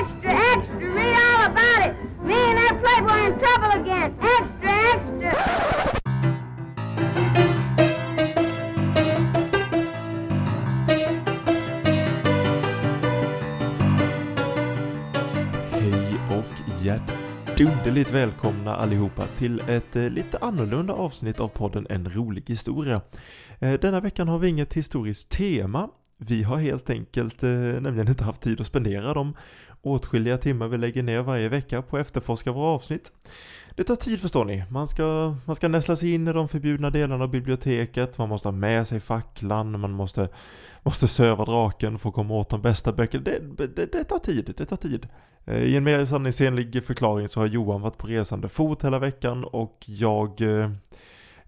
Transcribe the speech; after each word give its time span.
extra, 0.00 0.30
extra, 0.30 0.94
read 0.94 1.16
all 1.26 1.50
about 1.50 1.80
it. 1.86 1.94
Me 2.24 2.34
and 2.34 2.58
that 2.58 2.74
playboy 2.82 3.20
in 3.26 3.32
trouble 3.38 3.72
again. 3.80 4.14
Extra, 4.20 4.72
extra. 4.94 5.32
Hej 15.70 16.20
och 16.30 16.82
hjärtunderligt 16.82 18.10
välkomna 18.10 18.76
allihopa 18.76 19.26
till 19.26 19.62
ett 19.68 19.96
eh, 19.96 20.08
lite 20.08 20.38
annorlunda 20.40 20.92
avsnitt 20.92 21.40
av 21.40 21.48
podden 21.48 21.86
En 21.90 22.10
rolig 22.10 22.44
historia. 22.46 23.00
Eh, 23.58 23.80
denna 23.80 24.00
veckan 24.00 24.28
har 24.28 24.38
vi 24.38 24.48
inget 24.48 24.74
historiskt 24.74 25.28
tema. 25.28 25.88
Vi 26.22 26.42
har 26.42 26.56
helt 26.56 26.90
enkelt 26.90 27.42
eh, 27.42 27.50
nämligen 27.50 28.08
inte 28.08 28.24
haft 28.24 28.42
tid 28.42 28.60
att 28.60 28.66
spendera 28.66 29.14
de 29.14 29.34
åtskilliga 29.82 30.38
timmar 30.38 30.68
vi 30.68 30.78
lägger 30.78 31.02
ner 31.02 31.22
varje 31.22 31.48
vecka 31.48 31.82
på 31.82 31.96
att 31.96 32.06
efterforska 32.06 32.52
våra 32.52 32.70
avsnitt. 32.70 33.12
Det 33.76 33.84
tar 33.84 33.96
tid 33.96 34.20
förstår 34.20 34.44
ni. 34.44 34.64
Man 34.70 34.88
ska, 34.88 35.36
man 35.46 35.56
ska 35.56 35.68
näsla 35.68 35.96
sig 35.96 36.14
in 36.14 36.28
i 36.28 36.32
de 36.32 36.48
förbjudna 36.48 36.90
delarna 36.90 37.24
av 37.24 37.30
biblioteket, 37.30 38.18
man 38.18 38.28
måste 38.28 38.48
ha 38.48 38.52
med 38.52 38.86
sig 38.86 39.00
facklan, 39.00 39.80
man 39.80 39.90
måste, 39.90 40.28
måste 40.82 41.08
söva 41.08 41.44
draken 41.44 41.98
för 41.98 42.08
att 42.08 42.14
komma 42.14 42.34
åt 42.34 42.48
de 42.48 42.62
bästa 42.62 42.92
böckerna. 42.92 43.24
Det, 43.24 43.66
det, 43.66 43.92
det 43.92 44.04
tar 44.04 44.18
tid, 44.18 44.54
det 44.56 44.66
tar 44.66 44.76
tid. 44.76 45.08
Eh, 45.44 45.62
I 45.62 45.76
en 45.76 45.84
mer 45.84 46.04
sanningsenlig 46.04 46.84
förklaring 46.84 47.28
så 47.28 47.40
har 47.40 47.46
Johan 47.46 47.80
varit 47.80 47.98
på 47.98 48.06
resande 48.06 48.48
fot 48.48 48.84
hela 48.84 48.98
veckan 48.98 49.44
och 49.44 49.84
jag, 49.86 50.40
eh, 50.40 50.70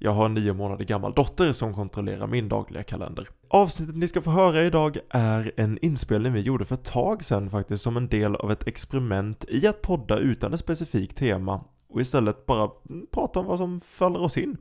jag 0.05 0.13
har 0.13 0.27
en 0.27 0.35
nio 0.35 0.53
månader 0.53 0.85
gammal 0.85 1.13
dotter 1.15 1.53
som 1.53 1.75
kontrollerar 1.75 2.27
min 2.27 2.49
dagliga 2.49 2.83
kalender. 2.83 3.29
Avsnittet 3.49 3.97
ni 3.97 4.09
ska 4.09 4.23
få 4.23 4.31
höra 4.31 4.65
idag 4.65 4.99
är 5.11 5.53
en 5.57 5.79
inspelning 5.83 6.33
vi 6.33 6.41
gjorde 6.41 6.65
för 6.65 6.75
ett 6.75 6.85
tag 6.85 7.25
sedan 7.25 7.51
faktiskt 7.51 7.83
som 7.83 7.97
en 7.97 8.09
del 8.09 8.37
av 8.37 8.53
ett 8.53 8.67
experiment 8.67 9.45
i 9.49 9.67
att 9.67 9.83
podda 9.83 10.19
utan 10.19 10.55
ett 10.55 10.61
specifikt 10.61 11.17
tema 11.17 11.65
och 11.89 12.01
istället 12.01 12.47
bara 12.47 12.71
prata 13.11 13.41
om 13.41 13.47
vad 13.47 13.59
som 13.59 13.81
faller 13.81 14.23
oss 14.23 14.39
in. 14.39 14.57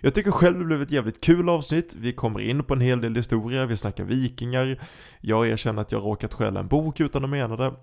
Jag 0.00 0.14
tycker 0.14 0.30
själv 0.30 0.58
det 0.58 0.64
blev 0.64 0.82
ett 0.82 0.90
jävligt 0.90 1.20
kul 1.20 1.48
avsnitt, 1.48 1.96
vi 1.98 2.12
kommer 2.12 2.40
in 2.40 2.64
på 2.64 2.74
en 2.74 2.80
hel 2.80 3.00
del 3.00 3.16
historia, 3.16 3.66
vi 3.66 3.76
snackar 3.76 4.04
vikingar, 4.04 4.80
jag 5.20 5.48
erkänner 5.48 5.82
att 5.82 5.92
jag 5.92 6.02
råkat 6.02 6.34
stjäla 6.34 6.60
en 6.60 6.68
bok 6.68 7.00
utan 7.00 7.24
att 7.24 7.30
mena 7.30 7.56
det. 7.56 7.74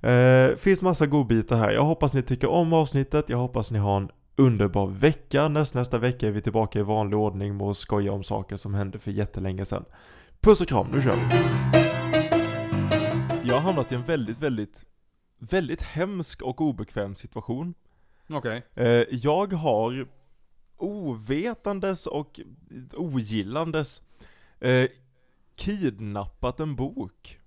Eh, 0.00 0.56
finns 0.56 0.82
massa 0.82 1.06
godbitar 1.06 1.56
här. 1.56 1.70
Jag 1.70 1.82
hoppas 1.82 2.14
ni 2.14 2.22
tycker 2.22 2.48
om 2.48 2.72
avsnittet. 2.72 3.28
Jag 3.28 3.38
hoppas 3.38 3.70
ni 3.70 3.78
har 3.78 3.96
en 3.96 4.08
underbar 4.36 4.86
vecka. 4.86 5.48
Näst, 5.48 5.74
nästa 5.74 5.98
vecka 5.98 6.26
är 6.26 6.30
vi 6.30 6.40
tillbaka 6.40 6.78
i 6.78 6.82
vanlig 6.82 7.18
ordning 7.18 7.56
med 7.56 7.66
att 7.66 7.76
skoja 7.76 8.12
om 8.12 8.24
saker 8.24 8.56
som 8.56 8.74
hände 8.74 8.98
för 8.98 9.10
jättelänge 9.10 9.64
sedan. 9.64 9.84
Puss 10.40 10.60
och 10.60 10.68
kram, 10.68 10.86
nu 10.92 11.02
kör 11.02 11.16
vi! 11.16 11.22
Jag 13.48 13.54
har 13.54 13.60
hamnat 13.60 13.92
i 13.92 13.94
en 13.94 14.02
väldigt, 14.02 14.38
väldigt, 14.38 14.84
väldigt 15.38 15.82
hemsk 15.82 16.42
och 16.42 16.60
obekväm 16.60 17.16
situation. 17.16 17.74
Okej. 18.28 18.62
Eh, 18.74 19.04
jag 19.10 19.52
har 19.52 20.06
ovetandes 20.76 22.06
och 22.06 22.40
ogillandes 22.94 24.02
eh, 24.60 24.88
kidnappat 25.56 26.60
en 26.60 26.76
bok. 26.76 27.40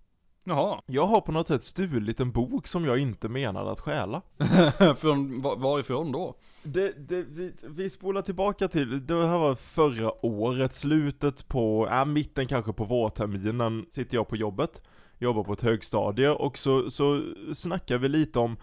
Jaha. 0.49 0.81
Jag 0.85 1.05
har 1.05 1.21
på 1.21 1.31
något 1.31 1.47
sätt 1.47 1.63
stulit 1.63 2.19
en 2.19 2.31
bok 2.31 2.67
som 2.67 2.85
jag 2.85 2.97
inte 2.99 3.29
menade 3.29 3.71
att 3.71 3.79
stjäla. 3.79 4.21
Från, 4.97 5.39
var, 5.39 5.55
varifrån 5.57 6.11
då? 6.11 6.35
Det, 6.63 7.09
det, 7.09 7.23
vi, 7.23 7.53
vi 7.67 7.89
spolar 7.89 8.21
tillbaka 8.21 8.67
till, 8.67 9.05
det 9.05 9.27
här 9.27 9.37
var 9.37 9.55
förra 9.55 10.25
året, 10.25 10.73
slutet 10.73 11.47
på, 11.47 11.87
äh, 11.91 12.05
mitten 12.05 12.47
kanske 12.47 12.73
på 12.73 12.83
vårterminen, 12.85 13.85
sitter 13.89 14.15
jag 14.17 14.27
på 14.27 14.35
jobbet, 14.35 14.81
jobbar 15.17 15.43
på 15.43 15.53
ett 15.53 15.61
högstadie 15.61 16.29
och 16.29 16.57
så, 16.57 16.91
så 16.91 17.23
snackar 17.53 17.97
vi 17.97 18.07
lite 18.09 18.39
om 18.39 18.57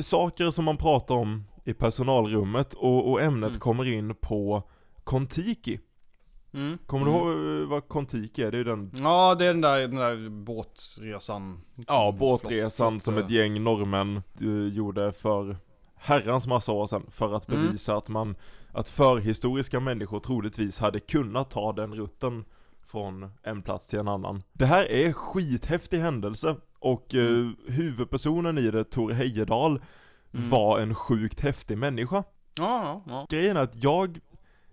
saker 0.00 0.50
som 0.50 0.64
man 0.64 0.76
pratar 0.76 1.14
om 1.14 1.44
i 1.64 1.72
personalrummet 1.74 2.74
och, 2.74 3.10
och 3.10 3.22
ämnet 3.22 3.48
Mm. 3.48 3.60
kommer 3.60 3.92
in 3.92 4.14
på 4.20 4.62
Kontiki. 5.04 5.78
Mm. 6.54 6.78
Kommer 6.86 7.06
du 7.06 7.12
ihåg 7.12 7.62
eh, 7.62 7.68
vad 7.68 7.88
Kontiki 7.88 8.42
är? 8.42 8.50
Det 8.50 8.56
är 8.56 8.58
ju 8.58 8.64
den 8.64 8.90
Ja, 9.02 9.34
det 9.34 9.44
är 9.46 9.52
den 9.52 9.60
där, 9.60 9.80
den 9.80 9.94
där 9.96 10.28
båtresan. 10.28 11.60
Ja, 11.86 12.08
Mm, 12.08 12.18
båtresan 12.18 12.92
flott- 12.94 13.02
som 13.02 13.18
ett 13.18 13.30
gäng 13.30 13.62
norrmän 13.64 14.22
eh, 14.40 14.74
gjorde 14.74 15.12
för 15.12 15.56
herrans 15.96 16.46
massa 16.46 16.72
år 16.72 16.86
sedan 16.86 17.06
för 17.10 17.34
att 17.34 17.48
Mm. 17.48 17.62
bevisa 17.66 17.96
att 17.96 18.08
man, 18.08 18.36
att 18.72 18.88
förhistoriska 18.88 19.80
människor 19.80 20.20
troligtvis 20.20 20.78
hade 20.78 21.00
kunnat 21.00 21.50
ta 21.50 21.72
den 21.72 21.94
rutten 21.94 22.44
från 22.86 23.30
en 23.42 23.62
plats 23.62 23.88
till 23.88 23.98
en 23.98 24.08
annan. 24.08 24.42
Det 24.52 24.66
här 24.66 24.90
är 24.92 25.12
skithäftig 25.12 25.98
händelse 25.98 26.56
och 26.78 27.14
eh, 27.14 27.26
Mm. 27.26 27.56
huvudpersonen 27.68 28.58
i 28.58 28.70
det, 28.70 28.84
Tor 28.84 29.10
Heyerdahl, 29.12 29.80
Mm. 30.34 30.50
var 30.50 30.78
en 30.80 30.94
sjukt 30.94 31.40
häftig 31.40 31.78
människa. 31.78 32.24
Ja, 32.56 32.82
ja, 32.84 33.02
ja. 33.06 33.26
Grejen 33.30 33.56
är 33.56 33.60
att 33.62 33.82
jag, 33.84 34.18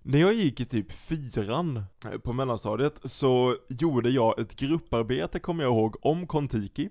när 0.03 0.19
jag 0.19 0.34
gick 0.34 0.59
i 0.59 0.66
typ 0.66 0.91
fyran 0.91 1.84
eh, 2.06 2.19
på 2.19 2.34
mellanstadiet 2.34 3.00
så 3.03 3.57
gjorde 3.69 4.09
jag 4.09 4.39
ett 4.39 4.56
grupparbete, 4.56 5.39
kommer 5.39 5.63
jag 5.63 5.73
ihåg, 5.73 5.95
om 6.01 6.28
Kontiki. 6.28 6.89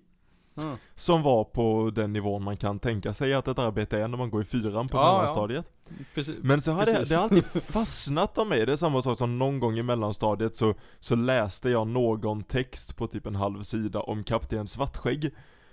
Mm. 0.56 0.76
Som 0.94 1.22
var 1.22 1.44
på 1.44 1.90
den 1.94 2.12
nivån 2.12 2.42
man 2.42 2.56
kan 2.56 2.78
tänka 2.78 3.12
sig 3.12 3.34
att 3.34 3.48
ett 3.48 3.58
arbete 3.58 3.98
är 3.98 4.08
när 4.08 4.18
man 4.18 4.30
går 4.30 4.42
i 4.42 4.44
fyran 4.44 4.88
på 4.88 4.96
Ja, 4.96 5.06
ja. 5.06 5.18
mellanstadiet. 5.18 5.72
Precis. 6.14 6.36
Men 6.42 6.62
så 6.62 6.72
har 6.72 6.86
det, 6.86 7.08
det 7.08 7.14
har 7.14 7.22
alltid 7.22 7.44
fastnat 7.62 8.38
av 8.38 8.46
mig, 8.46 8.66
det 8.66 8.72
är 8.72 8.76
samma 8.76 9.02
sak 9.02 9.18
som 9.18 9.38
någon 9.38 9.60
gång 9.60 9.78
i 9.78 9.82
mellanstadiet 9.82 10.56
så, 10.56 10.74
så 11.00 11.14
läste 11.14 11.70
jag 11.70 11.86
någon 11.86 12.42
text 12.42 12.96
på 12.96 13.06
typ 13.06 13.26
en 13.26 13.34
halv 13.34 13.62
sida 13.62 14.00
om 14.00 14.24
Kapten 14.24 14.68
Svartskägg. 14.68 15.30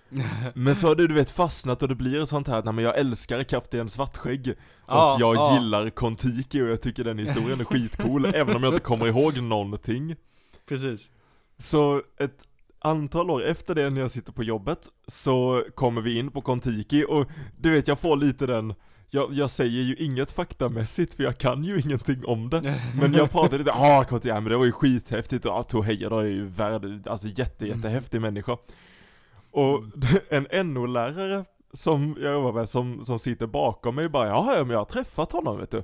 Men 0.53 0.75
så 0.75 0.87
har 0.87 0.95
det 0.95 1.07
du 1.07 1.13
vet 1.13 1.29
fastnat 1.29 1.81
och 1.81 1.87
det 1.87 1.95
blir 1.95 2.25
sånt 2.25 2.47
här 2.47 2.59
att 2.59 2.65
nej, 2.65 2.73
men 2.73 2.83
jag 2.83 2.97
älskar 2.97 3.43
Kapten 3.43 3.89
Svartskägg 3.89 4.49
och 4.49 4.55
Ja, 4.87 5.17
jag 5.19 5.35
ja. 5.35 5.53
gillar 5.53 5.89
Kontiki 5.89 6.61
och 6.61 6.67
jag 6.67 6.81
tycker 6.81 7.03
den 7.03 7.17
historien 7.17 7.59
är 7.59 7.63
skitcool 7.63 8.25
även 8.33 8.55
om 8.55 8.63
jag 8.63 8.73
inte 8.73 8.83
kommer 8.83 9.07
ihåg 9.07 9.41
någonting. 9.41 10.15
Precis. 10.67 11.11
Så 11.57 12.01
ett 12.19 12.47
antal 12.79 13.29
år 13.29 13.43
efter 13.43 13.75
det 13.75 13.89
när 13.89 14.01
jag 14.01 14.11
sitter 14.11 14.31
på 14.31 14.43
jobbet 14.43 14.87
så 15.07 15.63
kommer 15.75 16.01
vi 16.01 16.19
in 16.19 16.31
på 16.31 16.41
Kontiki 16.41 17.05
och 17.09 17.25
du 17.57 17.71
vet 17.71 17.87
jag 17.87 17.99
får 17.99 18.17
lite 18.17 18.45
den 18.45 18.73
jag, 19.09 19.33
jag 19.33 19.49
säger 19.49 19.81
ju 19.81 19.95
inget 19.95 20.31
faktamässigt 20.31 21.13
för 21.13 21.23
jag 21.23 21.37
kan 21.37 21.63
ju 21.63 21.81
ingenting 21.81 22.25
om 22.25 22.49
det 22.49 22.61
Men 23.01 23.13
jag 23.13 23.31
pratar 23.31 23.57
lite, 23.57 23.73
ah 23.73 24.03
Kontiki, 24.03 24.29
ja 24.29 24.41
men 24.41 24.51
det 24.51 24.57
var 24.57 24.65
ju 24.65 24.71
skithäftigt 24.71 25.45
och 25.45 25.53
ah, 25.53 25.63
Tor 25.63 25.83
Heyerdahl 25.83 26.25
är 26.25 26.29
ju 26.29 26.45
värd, 26.45 27.07
alltså 27.07 27.27
jätte 27.27 27.67
jättehäftig 27.67 28.21
människa 28.21 28.57
Och 29.51 29.83
en 30.29 30.73
NO-lärare 30.73 31.45
som 31.73 32.17
jag 32.21 32.33
jobbar 32.33 32.53
med 32.53 32.69
som, 32.69 33.05
som 33.05 33.19
sitter 33.19 33.47
bakom 33.47 33.95
mig 33.95 34.09
bara, 34.09 34.27
ja 34.27 34.53
men 34.57 34.69
jag 34.69 34.77
har 34.77 34.85
träffat 34.85 35.31
honom 35.31 35.57
vet 35.57 35.71
du 35.71 35.83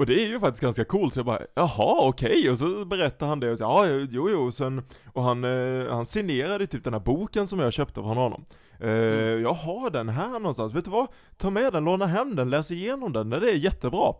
och 0.00 0.06
det 0.06 0.24
är 0.24 0.28
ju 0.28 0.40
faktiskt 0.40 0.62
ganska 0.62 0.84
coolt, 0.84 1.14
så 1.14 1.18
jag 1.18 1.26
bara 1.26 1.42
jaha 1.54 2.08
okej, 2.08 2.50
och 2.50 2.58
så 2.58 2.84
berättar 2.84 3.26
han 3.26 3.40
det 3.40 3.50
och 3.50 3.58
så, 3.58 3.64
ja 3.64 3.86
jo 3.86 4.28
jo, 4.30 4.52
sen, 4.52 4.82
och 5.12 5.22
han, 5.22 5.44
eh, 5.44 5.92
han 5.92 6.06
signerade 6.06 6.66
typ 6.66 6.84
den 6.84 6.92
här 6.92 7.00
boken 7.00 7.46
som 7.46 7.58
jag 7.58 7.72
köpte 7.72 8.00
från 8.00 8.16
honom. 8.16 8.44
Eh, 8.78 8.90
jag 8.90 9.52
har 9.52 9.90
den 9.90 10.08
här 10.08 10.28
någonstans, 10.28 10.74
vet 10.74 10.84
du 10.84 10.90
vad? 10.90 11.06
Ta 11.36 11.50
med 11.50 11.72
den, 11.72 11.84
låna 11.84 12.06
hem 12.06 12.36
den, 12.36 12.50
läs 12.50 12.70
igenom 12.70 13.12
den, 13.12 13.30
det 13.30 13.50
är 13.50 13.56
jättebra. 13.56 14.14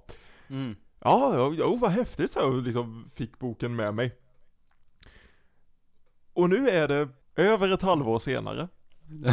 Mm. 0.48 0.76
Ja, 1.00 1.34
ja, 1.34 1.52
jo 1.58 1.76
vad 1.76 1.90
häftigt 1.90 2.30
så 2.30 2.38
jag 2.38 2.62
liksom 2.62 3.10
fick 3.14 3.38
boken 3.38 3.76
med 3.76 3.94
mig. 3.94 4.16
Och 6.32 6.50
nu 6.50 6.68
är 6.68 6.88
det 6.88 7.08
över 7.36 7.68
ett 7.72 7.82
halvår 7.82 8.18
senare. 8.18 8.68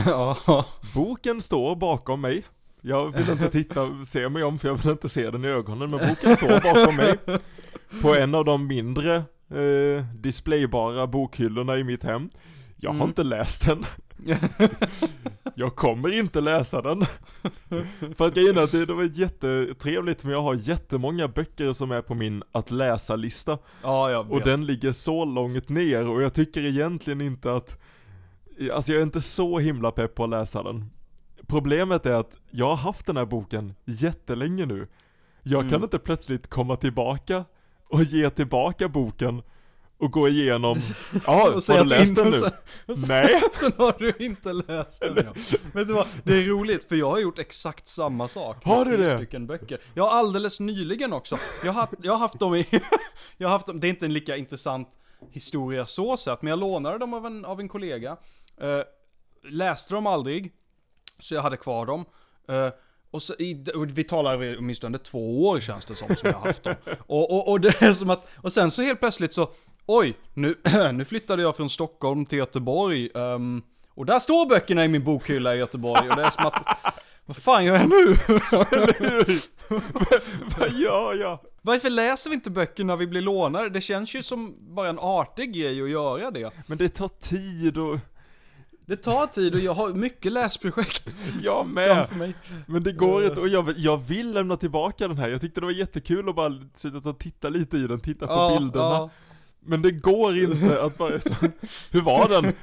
ja. 0.06 0.66
Boken 0.96 1.42
står 1.42 1.76
bakom 1.76 2.22
mig. 2.22 2.46
Jag 2.82 3.12
vill 3.18 3.30
inte 3.30 3.50
titta, 3.50 4.06
se 4.06 4.30
mig 4.30 4.44
om 4.44 4.60
för 4.60 4.68
jag 4.68 4.76
vill 4.76 4.92
inte 4.92 5.10
se 5.10 5.32
den 5.32 5.46
i 5.46 5.48
ögonen, 5.48 5.90
men 5.90 6.10
boken 6.10 6.36
står 6.36 6.62
bakom 6.74 6.96
mig. 6.96 7.16
På 8.02 8.16
en 8.16 8.36
av 8.36 8.46
de 8.46 8.68
mindre 8.68 9.16
eh, 9.16 10.06
displaybara 10.16 11.08
bokhyllorna 11.08 11.78
i 11.78 11.84
mitt 11.84 12.04
hem. 12.04 12.30
Jag 12.78 12.90
har 12.90 12.96
Mm. 12.96 13.08
inte 13.08 13.24
läst 13.24 13.66
den. 13.66 13.86
Jag 15.56 15.76
kommer 15.76 16.12
inte 16.14 16.42
läsa 16.42 16.82
den. 16.82 17.06
För 18.18 18.28
att 18.28 18.34
grejen 18.34 18.58
att 18.58 18.72
det, 18.72 18.86
det 18.86 18.94
var 18.94 19.04
jättetrevligt, 19.20 20.24
men 20.24 20.34
jag 20.34 20.42
har 20.42 20.54
jättemånga 20.56 21.28
böcker 21.28 21.74
som 21.74 21.92
är 21.92 22.02
på 22.02 22.16
min 22.16 22.44
att 22.52 22.72
läsa-lista. 22.72 23.58
Ja, 23.84 24.12
jag 24.12 24.24
vet. 24.24 24.34
Och 24.34 24.42
den 24.42 24.66
ligger 24.66 24.92
så 24.92 25.26
långt 25.26 25.70
ner 25.70 26.10
och 26.10 26.22
jag 26.22 26.34
tycker 26.34 26.66
egentligen 26.66 27.22
inte 27.22 27.54
att 27.54 27.82
Alltså 28.74 28.92
jag 28.92 29.00
är 29.00 29.04
inte 29.04 29.22
så 29.22 29.60
himla 29.60 29.92
pepp 29.92 30.16
på 30.16 30.24
att 30.24 30.30
läsa 30.30 30.64
den 30.64 30.90
Problemet 31.48 32.06
är 32.06 32.14
att 32.14 32.38
jag 32.52 32.66
har 32.66 32.76
haft 32.76 33.06
den 33.06 33.18
här 33.18 33.26
boken 33.26 33.76
jättelänge 33.86 34.66
nu 34.66 34.88
Jag 35.44 35.62
kan 35.62 35.70
Mm. 35.70 35.84
inte 35.84 36.00
plötsligt 36.00 36.48
komma 36.50 36.76
tillbaka 36.76 37.46
och 37.90 38.04
ge 38.04 38.30
tillbaka 38.30 38.90
boken 38.90 39.42
och 39.98 40.12
gå 40.12 40.28
igenom 40.28 40.78
Ja, 41.28 41.62
säga 41.62 41.78
har 41.78 41.84
du 41.84 41.90
läst 41.90 42.16
den 42.16 42.30
nu? 42.30 42.40
sen- 42.40 42.52
sen- 42.96 43.08
Nej! 43.08 43.42
Sen 43.52 43.72
har 43.78 43.96
du 44.00 44.14
inte 44.26 44.54
läst 44.54 45.02
den 45.02 45.16
ja. 45.26 45.34
Vet 45.74 45.88
du 45.88 45.94
vad, 45.94 46.08
det 46.24 46.34
är 46.34 46.44
roligt 46.48 46.86
för 46.88 46.96
jag 46.96 47.10
har 47.10 47.20
gjort 47.20 47.40
exakt 47.40 47.88
samma 47.88 48.28
sak 48.28 48.66
Har 48.66 48.86
du 48.86 48.98
det? 48.98 49.18
stycken 49.18 49.48
böcker. 49.48 49.78
Jag 49.94 50.04
har 50.04 50.18
alldeles 50.20 50.60
nyligen 50.60 51.14
också, 51.14 51.38
jag 51.66 51.72
har, 51.74 51.88
jag 52.02 52.12
har 52.14 52.20
haft 52.20 52.40
dem 52.40 52.56
i, 52.56 52.66
jag 53.38 53.48
har 53.48 53.54
haft 53.54 53.68
dem, 53.68 53.80
det 53.80 53.88
är 53.88 53.90
inte 53.90 54.06
en 54.06 54.14
lika 54.14 54.38
intressant 54.38 54.88
historia 55.32 55.86
så 55.86 56.18
sett, 56.18 56.42
men 56.42 56.50
jag 56.50 56.60
lånade 56.60 56.98
dem 56.98 57.14
av 57.14 57.26
en, 57.26 57.46
av 57.46 57.60
en 57.60 57.70
kollega. 57.70 58.18
Eh, 58.62 58.82
läste 59.52 59.94
dem 59.94 60.08
aldrig, 60.08 60.52
så 61.20 61.36
jag 61.36 61.42
hade 61.42 61.58
kvar 61.58 61.86
dem. 61.86 62.06
Eh, 62.50 62.70
och 63.12 63.24
så, 63.24 63.34
i, 63.34 63.66
vi 63.88 64.04
talar 64.04 64.58
åtminstone 64.58 64.98
två 64.98 65.48
år 65.48 65.60
känns 65.60 65.86
det 65.86 65.96
som, 65.96 66.08
som 66.08 66.30
jag 66.30 66.34
har 66.34 66.46
haft 66.46 66.64
dem. 66.64 66.76
Och, 67.08 67.32
och, 67.32 67.52
och 67.52 67.62
det 67.62 67.82
är 67.82 67.94
som 67.94 68.10
att, 68.10 68.28
och 68.36 68.54
sen 68.54 68.72
så 68.72 68.82
helt 68.82 69.00
plötsligt 69.00 69.34
så, 69.34 69.50
oj, 69.86 70.18
nu, 70.34 70.56
nu 70.94 71.06
flyttade 71.06 71.42
jag 71.42 71.56
från 71.56 71.70
Stockholm 71.70 72.26
till 72.26 72.38
Göteborg. 72.38 73.10
ehm, 73.16 73.62
och 73.90 74.06
där 74.06 74.20
står 74.20 74.46
böckerna 74.50 74.86
i 74.86 74.88
min 74.88 75.04
bokhylla 75.04 75.56
i 75.56 75.58
Göteborg 75.58 76.10
och 76.10 76.16
det 76.16 76.22
är 76.22 76.30
som 76.30 76.46
att, 76.46 76.64
vad 77.26 77.38
fan 77.38 77.66
gör 77.66 77.76
jag 77.76 77.90
nu? 77.90 78.16
Vad 80.58 80.72
gör 80.72 81.14
jag? 81.14 81.40
Varför 81.62 81.90
läser 81.90 82.30
vi 82.30 82.34
inte 82.34 82.50
böcker 82.50 82.84
när 82.84 82.98
vi 82.98 83.08
blir 83.08 83.22
lånade? 83.22 83.70
Det 83.70 83.82
känns 83.82 84.14
ju 84.14 84.24
som 84.24 84.56
bara 84.60 84.90
en 84.90 85.00
artig 85.00 85.54
grej 85.54 85.84
att 85.84 85.90
göra 85.90 86.32
det. 86.32 86.52
Men 86.68 86.78
det 86.78 86.90
tar 86.90 87.08
tid 87.08 87.78
och... 87.78 88.00
Det 88.88 88.96
tar 88.98 89.28
tid 89.28 89.54
och 89.54 89.60
jag 89.60 89.74
har 89.74 89.90
mycket 89.94 90.32
läsprojekt 90.32 91.18
Jag 91.44 91.68
med! 91.68 91.96
framför 91.96 92.16
mig. 92.16 92.34
Men 92.66 92.84
det 92.84 92.92
går 92.92 93.26
inte, 93.26 93.40
och 93.40 93.48
jag, 93.48 93.64
vill- 93.64 93.84
jag 93.84 93.98
vill 93.98 94.34
lämna 94.34 94.58
tillbaka 94.58 95.08
den 95.08 95.18
här. 95.18 95.30
Jag 95.30 95.42
tyckte 95.42 95.60
det 95.60 95.66
var 95.66 95.74
jättekul 95.74 96.30
att 96.30 96.36
bara 96.36 96.54
så 96.74 97.14
titta 97.14 97.50
lite 97.50 97.78
i 97.78 97.88
den, 97.88 98.00
titta 98.00 98.28
på 98.28 98.56
bilderna. 98.60 98.84
ja. 98.86 99.10
Men 99.60 99.82
det 99.82 99.92
går 99.92 100.38
inte 100.38 100.82
att 100.84 100.98
bara 100.98 101.22
så, 101.22 101.34
hur 101.92 102.02
var 102.02 102.28
den? 102.30 102.54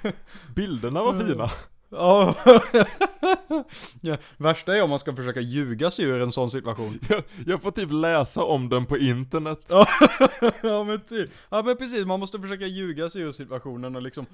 Bilderna 0.54 1.02
var 1.02 1.20
fina. 1.20 1.50
Ja. 1.94 2.34
ja. 4.00 4.16
Värsta 4.36 4.76
är 4.76 4.82
om 4.82 4.90
man 4.90 4.98
ska 4.98 5.16
försöka 5.16 5.40
ljuga 5.40 5.90
sig 5.90 6.04
ur 6.04 6.22
en 6.22 6.32
sån 6.32 6.50
situation. 6.50 6.98
Jag, 7.08 7.22
jag 7.46 7.62
får 7.62 7.70
typ 7.70 7.92
läsa 7.92 8.42
om 8.42 8.68
den 8.68 8.86
på 8.86 8.98
internet. 8.98 9.70
Ja, 10.62 10.84
men 10.84 11.00
typ. 11.00 11.30
Ja 11.50 11.62
men 11.62 11.76
precis, 11.76 12.04
man 12.06 12.20
måste 12.20 12.38
försöka 12.38 12.66
ljuga 12.66 13.10
sig 13.10 13.22
ur 13.22 13.32
situationen 13.32 13.96
och 13.96 14.02
liksom 14.02 14.26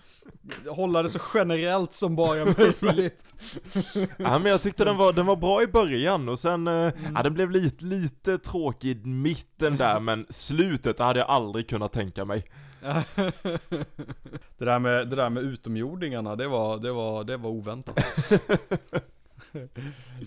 hålla 0.68 1.02
det 1.02 1.08
så 1.08 1.18
generellt 1.34 1.92
som 1.92 2.16
bara 2.16 2.44
möjligt. 2.80 3.34
Ja 4.16 4.38
men 4.38 4.46
jag 4.46 4.62
tyckte 4.62 4.84
den 4.84 4.96
var, 4.96 5.12
den 5.12 5.26
var 5.26 5.36
bra 5.36 5.62
i 5.62 5.66
början 5.66 6.28
och 6.28 6.38
sen, 6.38 6.68
eh, 6.68 6.92
ja 7.14 7.22
den 7.22 7.34
blev 7.34 7.50
lite, 7.50 7.84
lite 7.84 8.38
tråkig 8.38 8.90
i 8.90 9.08
mitten 9.08 9.76
där 9.76 10.00
men 10.00 10.26
slutet 10.30 10.98
hade 10.98 11.18
jag 11.18 11.28
aldrig 11.28 11.68
kunnat 11.68 11.92
tänka 11.92 12.24
mig. 12.24 12.44
det, 14.58 14.64
där 14.64 14.78
med, 14.78 15.08
det 15.08 15.16
där 15.16 15.30
med 15.30 15.42
utomjordingarna, 15.42 16.36
det 16.36 16.48
var, 16.48 16.78
det 16.78 16.92
var, 16.92 17.24
det 17.24 17.36
var 17.36 17.50
oväntat. 17.50 17.98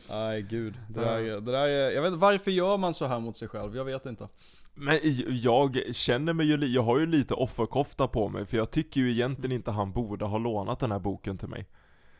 Nej 0.09 0.41
gud, 0.41 0.73
det 0.89 0.99
där, 0.99 1.19
är- 1.19 1.41
det 1.41 1.51
där 1.51 1.67
är, 1.67 1.91
jag 1.91 2.01
vet 2.01 2.13
varför 2.13 2.51
gör 2.51 2.77
man 2.77 2.93
så 2.93 3.07
här 3.07 3.19
mot 3.19 3.37
sig 3.37 3.47
själv? 3.47 3.75
Jag 3.75 3.85
vet 3.85 4.05
inte. 4.05 4.27
Men 4.73 4.99
jag 5.27 5.77
känner 5.95 6.33
mig 6.33 6.45
ju, 6.45 6.65
jag 6.65 6.83
har 6.83 6.99
ju 6.99 7.05
lite 7.05 7.33
offerkofta 7.33 8.07
på 8.07 8.29
mig 8.29 8.45
för 8.45 8.57
jag 8.57 8.71
tycker 8.71 9.01
ju 9.01 9.11
egentligen 9.11 9.51
inte 9.51 9.71
han 9.71 9.91
borde 9.91 10.25
ha 10.25 10.37
lånat 10.37 10.79
den 10.79 10.91
här 10.91 10.99
boken 10.99 11.37
till 11.37 11.47
mig. 11.47 11.67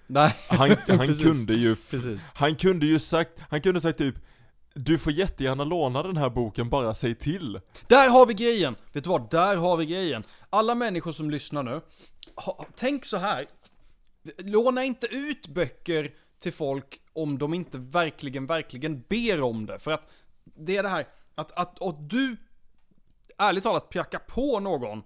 Nej, 0.08 0.36
Han, 0.48 0.70
han 0.88 1.16
kunde 1.18 1.54
ju, 1.54 1.76
precis. 1.76 2.30
han 2.34 2.56
kunde 2.56 2.86
ju 2.86 3.00
sagt, 3.00 3.32
han 3.50 3.62
kunde 3.62 3.82
sagt 3.82 3.98
typ 3.98 4.16
du 4.76 4.98
får 4.98 5.12
jättegärna 5.12 5.64
låna 5.64 6.04
den 6.04 6.18
här 6.18 6.30
boken, 6.30 6.70
bara 6.70 6.94
säg 6.94 7.16
till. 7.16 7.60
Där 7.88 8.10
har 8.10 8.26
vi 8.26 8.34
grejen! 8.34 8.76
Vet 8.92 9.04
du 9.04 9.10
vad? 9.10 9.30
Där 9.30 9.56
har 9.56 9.78
vi 9.78 9.86
grejen. 9.86 10.24
Alla 10.50 10.76
människor 10.76 11.12
som 11.12 11.30
lyssnar 11.30 11.64
nu, 11.64 11.82
ha, 12.36 12.66
tänk 12.76 13.06
så 13.06 13.18
här. 13.18 13.46
Låna 14.38 14.84
inte 14.84 15.08
ut 15.08 15.48
böcker 15.48 16.12
till 16.40 16.54
folk 16.54 17.02
om 17.14 17.38
de 17.38 17.54
inte 17.54 17.78
verkligen, 17.78 18.46
verkligen 18.46 19.02
ber 19.02 19.42
om 19.42 19.66
det. 19.66 19.80
För 19.80 19.92
att 19.92 20.12
det 20.44 20.78
är 20.78 20.84
det 20.84 20.90
här, 20.90 21.08
att, 21.36 21.52
att 21.52 21.84
att 21.84 22.10
du, 22.10 22.38
ärligt 23.38 23.64
talat, 23.64 23.90
prackar 23.90 24.20
på 24.20 24.60
någon 24.60 25.04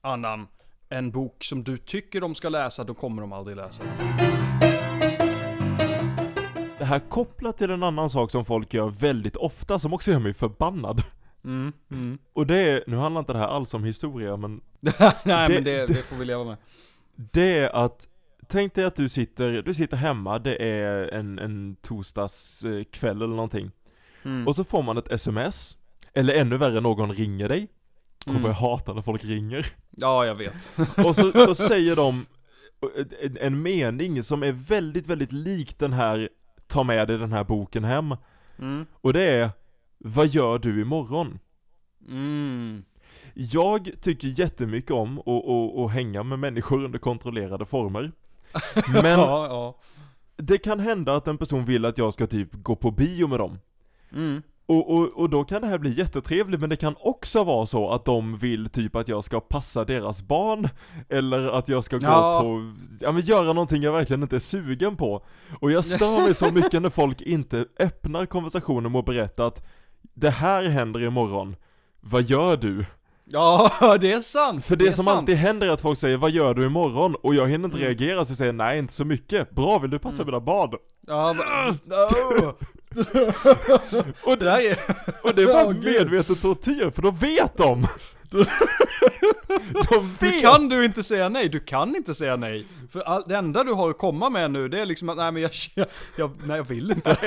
annan 0.00 0.46
en 0.88 1.10
bok 1.10 1.44
som 1.44 1.64
du 1.64 1.78
tycker 1.78 2.20
de 2.20 2.34
ska 2.34 2.48
läsa, 2.48 2.84
då 2.84 2.94
kommer 2.94 3.22
de 3.22 3.32
aldrig 3.32 3.56
läsa 3.56 3.84
den. 3.84 4.43
Det 6.84 6.88
här 6.88 6.98
kopplat 7.00 7.58
till 7.58 7.70
en 7.70 7.82
annan 7.82 8.10
sak 8.10 8.30
som 8.30 8.44
folk 8.44 8.74
gör 8.74 8.88
väldigt 8.90 9.36
ofta, 9.36 9.78
som 9.78 9.92
också 9.92 10.10
gör 10.10 10.18
mig 10.18 10.34
förbannad. 10.34 11.02
Mm, 11.44 11.72
mm. 11.90 12.18
Och 12.32 12.46
det 12.46 12.56
är, 12.58 12.84
nu 12.86 12.96
handlar 12.96 13.18
inte 13.18 13.32
det 13.32 13.38
här 13.38 13.46
alls 13.48 13.74
om 13.74 13.84
historia, 13.84 14.36
men 14.36 14.60
Nej 15.24 15.48
Det- 15.48 15.54
men 15.54 15.64
det, 15.64 15.86
det 15.86 15.94
får 15.94 16.16
vi 16.16 16.24
leva 16.24 16.44
med. 16.44 16.56
det 17.16 17.58
är 17.58 17.68
att 17.84 18.08
Tänk 18.48 18.74
dig 18.74 18.84
att 18.84 18.96
du 18.96 19.08
sitter, 19.08 19.62
du 19.62 19.74
sitter 19.74 19.96
hemma, 19.96 20.38
det 20.38 20.62
är 20.62 21.14
en, 21.14 21.38
en 21.38 21.76
torsdagskväll 21.82 23.16
eller 23.16 23.26
någonting. 23.34 23.70
Mm. 24.24 24.48
Och 24.48 24.56
så 24.56 24.64
får 24.64 24.82
man 24.82 24.98
ett 24.98 25.12
sms, 25.12 25.76
eller 26.14 26.34
ännu 26.34 26.56
värre, 26.56 26.80
någon 26.80 27.12
ringer 27.12 27.48
dig. 27.48 27.68
Mm. 28.26 28.44
Jag 28.44 28.52
hatar 28.52 28.94
när 28.94 29.02
folk 29.02 29.24
ringer. 29.24 29.66
Ja, 29.90 30.26
jag 30.26 30.34
vet. 30.34 30.74
Och 31.06 31.16
så, 31.16 31.32
så 31.32 31.54
säger 31.54 31.96
de 31.96 32.26
en, 33.20 33.36
en 33.40 33.62
mening 33.62 34.22
som 34.22 34.42
är 34.42 34.52
väldigt, 34.52 35.06
väldigt 35.06 35.32
lik 35.32 35.78
den 35.78 35.92
här 35.92 36.28
Ta 36.66 36.82
med 36.82 37.08
dig 37.08 37.18
den 37.18 37.32
här 37.32 37.44
boken 37.44 37.84
hem. 37.84 38.16
Mm. 38.58 38.86
Och 38.92 39.12
det 39.12 39.22
är 39.22 39.50
Vad 39.98 40.26
gör 40.26 40.58
du 40.58 40.80
imorgon? 40.82 41.38
Mm. 42.08 42.84
Jag 43.34 43.90
tycker 44.00 44.28
jättemycket 44.28 44.90
om 44.90 45.18
att, 45.18 45.28
att, 45.48 45.78
att 45.78 45.92
hänga 45.92 46.22
med 46.22 46.38
människor 46.38 46.84
under 46.84 46.98
kontrollerade 46.98 47.66
former. 47.66 48.12
Men 48.92 49.04
Ja, 49.20 49.46
ja. 49.46 49.78
det 50.36 50.58
kan 50.58 50.80
hända 50.80 51.16
att 51.16 51.28
en 51.28 51.38
person 51.38 51.64
vill 51.64 51.84
att 51.84 51.98
jag 51.98 52.14
ska 52.14 52.26
typ 52.26 52.48
gå 52.52 52.76
på 52.76 52.90
bio 52.90 53.26
med 53.26 53.38
dem. 53.38 53.58
Mm. 54.12 54.42
Och, 54.66 54.94
och, 54.94 55.12
och 55.12 55.30
då 55.30 55.44
kan 55.44 55.62
det 55.62 55.68
här 55.68 55.78
bli 55.78 55.98
jättetrevligt, 55.98 56.60
men 56.60 56.70
det 56.70 56.76
kan 56.76 56.94
också 57.00 57.44
vara 57.44 57.66
så 57.66 57.90
att 57.90 58.04
de 58.04 58.36
vill 58.36 58.68
typ 58.68 58.96
att 58.96 59.08
jag 59.08 59.24
ska 59.24 59.40
passa 59.40 59.84
deras 59.84 60.22
barn, 60.22 60.68
eller 61.08 61.46
att 61.46 61.68
jag 61.68 61.84
ska 61.84 61.96
gå 61.98 62.06
Ja. 62.06 62.40
på, 62.42 62.72
ja 63.00 63.12
men 63.12 63.22
göra 63.22 63.52
någonting 63.52 63.82
jag 63.82 63.92
verkligen 63.92 64.22
inte 64.22 64.36
är 64.36 64.40
sugen 64.40 64.96
på. 64.96 65.24
Och 65.60 65.72
jag 65.72 65.84
stör 65.84 66.20
mig 66.22 66.34
så 66.34 66.52
mycket 66.52 66.82
när 66.82 66.90
folk 66.90 67.20
inte 67.22 67.66
öppnar 67.78 68.26
konversationen 68.26 68.92
med 68.92 68.98
att 68.98 69.04
berätta 69.06 69.46
att 69.46 69.66
det 70.14 70.30
här 70.30 70.62
händer 70.64 71.02
imorgon, 71.02 71.56
vad 72.00 72.22
gör 72.22 72.56
du? 72.56 72.84
Ja, 73.24 73.70
det 74.00 74.12
är 74.12 74.20
sant! 74.20 74.64
För 74.64 74.76
det, 74.76 74.86
är 74.86 74.92
som 74.92 75.04
sant. 75.04 75.18
alltid 75.18 75.36
händer 75.36 75.66
är 75.66 75.70
att 75.70 75.80
folk 75.80 75.98
säger 75.98 76.16
'Vad 76.16 76.30
gör 76.30 76.54
du 76.54 76.66
imorgon?' 76.66 77.14
och 77.14 77.34
jag 77.34 77.48
hinner 77.48 77.64
inte 77.64 77.76
Mm. 77.76 77.88
reagera 77.88 78.24
så 78.24 78.30
jag 78.30 78.38
säger 78.38 78.52
'Nej, 78.52 78.78
inte 78.78 78.92
så 78.92 79.04
mycket' 79.04 79.50
'Bra, 79.50 79.78
vill 79.78 79.90
du 79.90 79.98
passa 79.98 80.22
Mm. 80.22 80.26
mina 80.26 80.40
barn?' 80.40 80.78
Ja, 81.06 81.32
men- 81.32 81.72
oh. 81.92 82.52
Och 84.24 84.38
Det 84.38 84.50
är... 84.50 84.78
Och 85.22 85.34
det 85.34 85.42
är 85.42 85.46
bara 85.46 85.70
medveten 85.70 86.36
tortyr, 86.36 86.90
för 86.90 87.02
då 87.02 87.10
vet 87.10 87.56
de! 87.56 87.86
de 89.88 90.16
Nu 90.20 90.30
vet! 90.30 90.40
kan 90.40 90.68
du 90.68 90.84
inte 90.84 91.02
säga 91.02 91.28
nej, 91.28 91.48
du 91.48 91.60
kan 91.60 91.96
inte 91.96 92.14
säga 92.14 92.36
nej. 92.36 92.66
För 92.90 93.00
all, 93.00 93.24
det 93.28 93.36
enda 93.36 93.64
du 93.64 93.72
har 93.72 93.90
att 93.90 93.98
komma 93.98 94.30
med 94.30 94.50
nu, 94.50 94.68
det 94.68 94.80
är 94.80 94.86
liksom 94.86 95.08
att 95.08 95.16
nej 95.16 95.32
men 95.32 95.42
jag, 95.42 95.50
jag, 95.74 95.86
jag 96.16 96.30
nej 96.46 96.56
jag 96.56 96.64
vill 96.64 96.90
inte. 96.90 97.10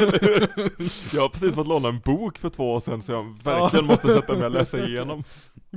Jag 1.14 1.22
har 1.22 1.30
precis 1.30 1.56
fått 1.56 1.68
låna 1.68 1.90
en 1.90 2.00
bok 2.00 2.38
för 2.38 2.50
två 2.50 2.74
år 2.74 2.80
sedan 2.80 3.02
så 3.02 3.12
jag 3.12 3.38
verkligen 3.44 3.86
måste 3.86 4.08
sätta 4.08 4.34
mig 4.34 4.46
och 4.46 4.52
läsa 4.52 4.80
igenom. 4.80 5.24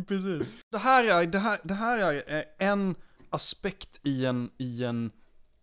Precis. 0.08 0.56
Det 0.72 0.78
här 0.78 1.04
är, 1.04 1.26
det 1.26 1.38
här, 1.38 1.58
det 1.62 1.74
här 1.74 1.98
är 1.98 2.38
eh, 2.38 2.68
en 2.68 2.94
aspekt 3.30 4.00
i 4.04 4.26
en, 4.26 4.50
i 4.58 4.84
en 4.84 5.10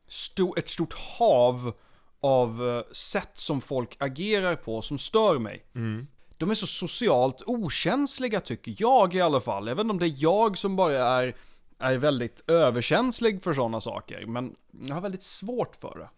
sto, 0.10 0.56
ett 0.58 0.70
stort 0.70 0.94
hav 0.94 1.74
av 2.22 2.68
eh, 2.70 2.94
sätt 2.94 3.32
som 3.34 3.62
folk 3.62 3.96
agerar 4.00 4.56
på 4.56 4.82
som 4.82 4.98
stör 4.98 5.40
mig. 5.40 5.66
Mm. 5.76 6.08
De 6.38 6.52
är 6.52 6.56
så 6.56 6.68
socialt 6.68 7.44
okänsliga 7.46 8.40
tycker 8.40 8.76
jag 8.78 9.16
i 9.16 9.22
alla 9.22 9.40
fall. 9.42 9.70
Inte 9.70 9.82
om 9.82 10.00
det 10.00 10.06
är 10.06 10.14
jag 10.18 10.58
som 10.58 10.76
bara 10.76 10.94
är, 11.08 11.36
är 11.80 11.98
väldigt 11.98 12.50
överkänslig 12.50 13.44
för 13.44 13.54
sådana 13.54 13.82
saker, 13.82 14.26
men 14.26 14.56
jag 14.88 14.96
har 14.96 15.02
väldigt 15.02 15.24
svårt 15.24 15.76
för 15.82 15.98
det. 16.00 16.10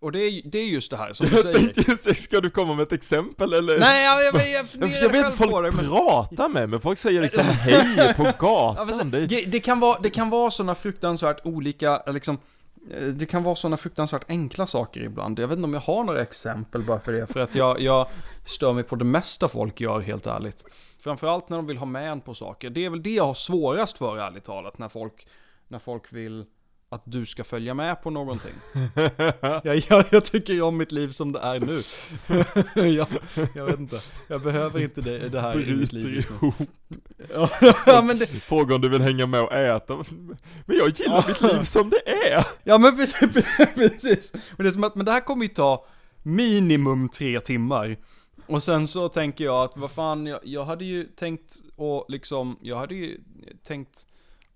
Och 0.00 0.12
det 0.12 0.18
är, 0.18 0.42
det 0.44 0.58
är 0.58 0.64
just 0.66 0.90
det 0.90 0.96
här 0.96 1.12
som 1.12 1.26
du 1.26 1.32
Jag 1.34 1.42
säger. 1.42 1.58
tänkte 1.58 1.90
just 1.90 2.24
ska 2.24 2.40
du 2.40 2.50
komma 2.50 2.74
med 2.74 2.82
ett 2.82 2.92
exempel 2.92 3.52
eller? 3.52 3.78
Nej, 3.78 4.04
jag, 4.04 4.24
jag, 4.24 4.34
jag, 4.34 4.66
jag, 4.80 4.90
jag, 5.02 5.10
vet 5.12 5.26
inte, 5.26 5.36
folk 5.36 5.50
på 5.50 5.60
det, 5.60 5.72
men- 5.72 5.84
pratar 5.88 6.48
med 6.48 6.68
mig, 6.68 6.80
folk 6.80 6.98
säger 6.98 7.22
liksom 7.22 7.44
hej 7.46 8.14
på 8.16 8.22
Ja, 8.40 8.74
men 8.78 8.86
gatan. 8.88 9.10
det, 9.10 9.26
det, 9.26 9.44
det, 9.44 9.60
kan 9.60 9.80
vara, 9.80 9.98
det 9.98 10.10
kan 10.10 10.30
vara 10.30 10.50
sådana 10.50 10.74
fruktansvärt 10.74 11.40
olika, 11.46 12.02
liksom, 12.06 12.38
det 13.14 13.26
kan 13.26 13.42
vara 13.42 13.56
sådana 13.56 13.76
fruktansvärt 13.76 14.24
enkla 14.28 14.66
saker 14.66 15.00
ibland. 15.00 15.38
Jag 15.38 15.48
vet 15.48 15.56
inte 15.56 15.66
om 15.66 15.74
jag 15.74 15.80
har 15.80 16.04
några 16.04 16.22
exempel 16.22 16.82
bara 16.82 17.00
för 17.00 17.12
det, 17.12 17.26
för 17.26 17.40
att 17.40 17.54
jag, 17.54 17.80
jag 17.80 18.08
stör 18.46 18.72
mig 18.72 18.84
på 18.84 18.96
det 18.96 19.04
mesta 19.04 19.48
folk 19.48 19.80
gör 19.80 20.00
helt 20.00 20.26
ärligt. 20.26 20.64
Framförallt 21.00 21.48
när 21.48 21.56
de 21.56 21.66
vill 21.66 21.78
ha 21.78 21.86
med 21.86 22.12
en 22.12 22.20
på 22.20 22.34
saker. 22.34 22.70
Det 22.70 22.84
är 22.84 22.90
väl 22.90 23.02
det 23.02 23.14
jag 23.14 23.24
har 23.24 23.34
svårast 23.34 23.98
för 23.98 24.18
ärligt 24.18 24.44
talat, 24.44 24.78
när 24.78 24.88
folk, 24.88 25.26
när 25.68 25.78
folk 25.78 26.12
vill 26.12 26.46
att 26.90 27.02
du 27.04 27.26
ska 27.26 27.44
följa 27.44 27.74
med 27.74 28.02
på 28.02 28.10
någonting. 28.10 28.54
jag, 29.62 29.76
jag, 29.88 30.04
jag 30.10 30.24
tycker 30.24 30.62
om 30.62 30.76
mitt 30.76 30.92
liv 30.92 31.10
som 31.10 31.32
det 31.32 31.38
är 31.38 31.60
nu. 31.60 31.82
jag, 32.96 33.08
jag 33.54 33.66
vet 33.66 33.78
inte, 33.78 34.00
jag 34.28 34.42
behöver 34.42 34.82
inte 34.82 35.00
det, 35.00 35.28
det 35.28 35.40
här 35.40 35.68
i 35.68 35.74
mitt 35.74 35.92
liv 35.92 36.04
bryter 36.04 36.34
ihop. 36.34 36.54
Ja, 37.86 38.02
men 38.02 38.18
det, 38.18 38.26
Frågar 38.26 38.74
om 38.74 38.80
du 38.80 38.88
vill 38.88 39.02
hänga 39.02 39.26
med 39.26 39.40
och 39.42 39.52
äta. 39.52 39.96
Men 40.66 40.76
jag 40.76 40.88
gillar 40.88 41.28
mitt 41.28 41.40
liv 41.40 41.62
som 41.62 41.90
det 41.90 42.08
är. 42.08 42.46
Ja 42.64 42.78
men 42.78 42.96
precis, 42.96 43.46
precis. 43.74 44.32
Men 44.32 44.64
det 44.64 44.68
är 44.68 44.70
som 44.70 44.84
att, 44.84 44.94
men 44.94 45.06
det 45.06 45.12
här 45.12 45.20
kommer 45.20 45.42
ju 45.42 45.48
ta 45.48 45.86
minimum 46.22 47.08
tre 47.08 47.40
timmar. 47.40 47.96
Och 48.46 48.62
sen 48.62 48.88
så 48.88 49.08
tänker 49.08 49.44
jag 49.44 49.64
att 49.64 49.76
vad 49.76 49.90
fan, 49.90 50.26
jag, 50.26 50.40
jag 50.42 50.64
hade 50.64 50.84
ju 50.84 51.04
tänkt 51.04 51.56
och 51.76 52.04
liksom, 52.08 52.58
jag 52.62 52.76
hade 52.76 52.94
ju 52.94 53.20
tänkt 53.66 54.06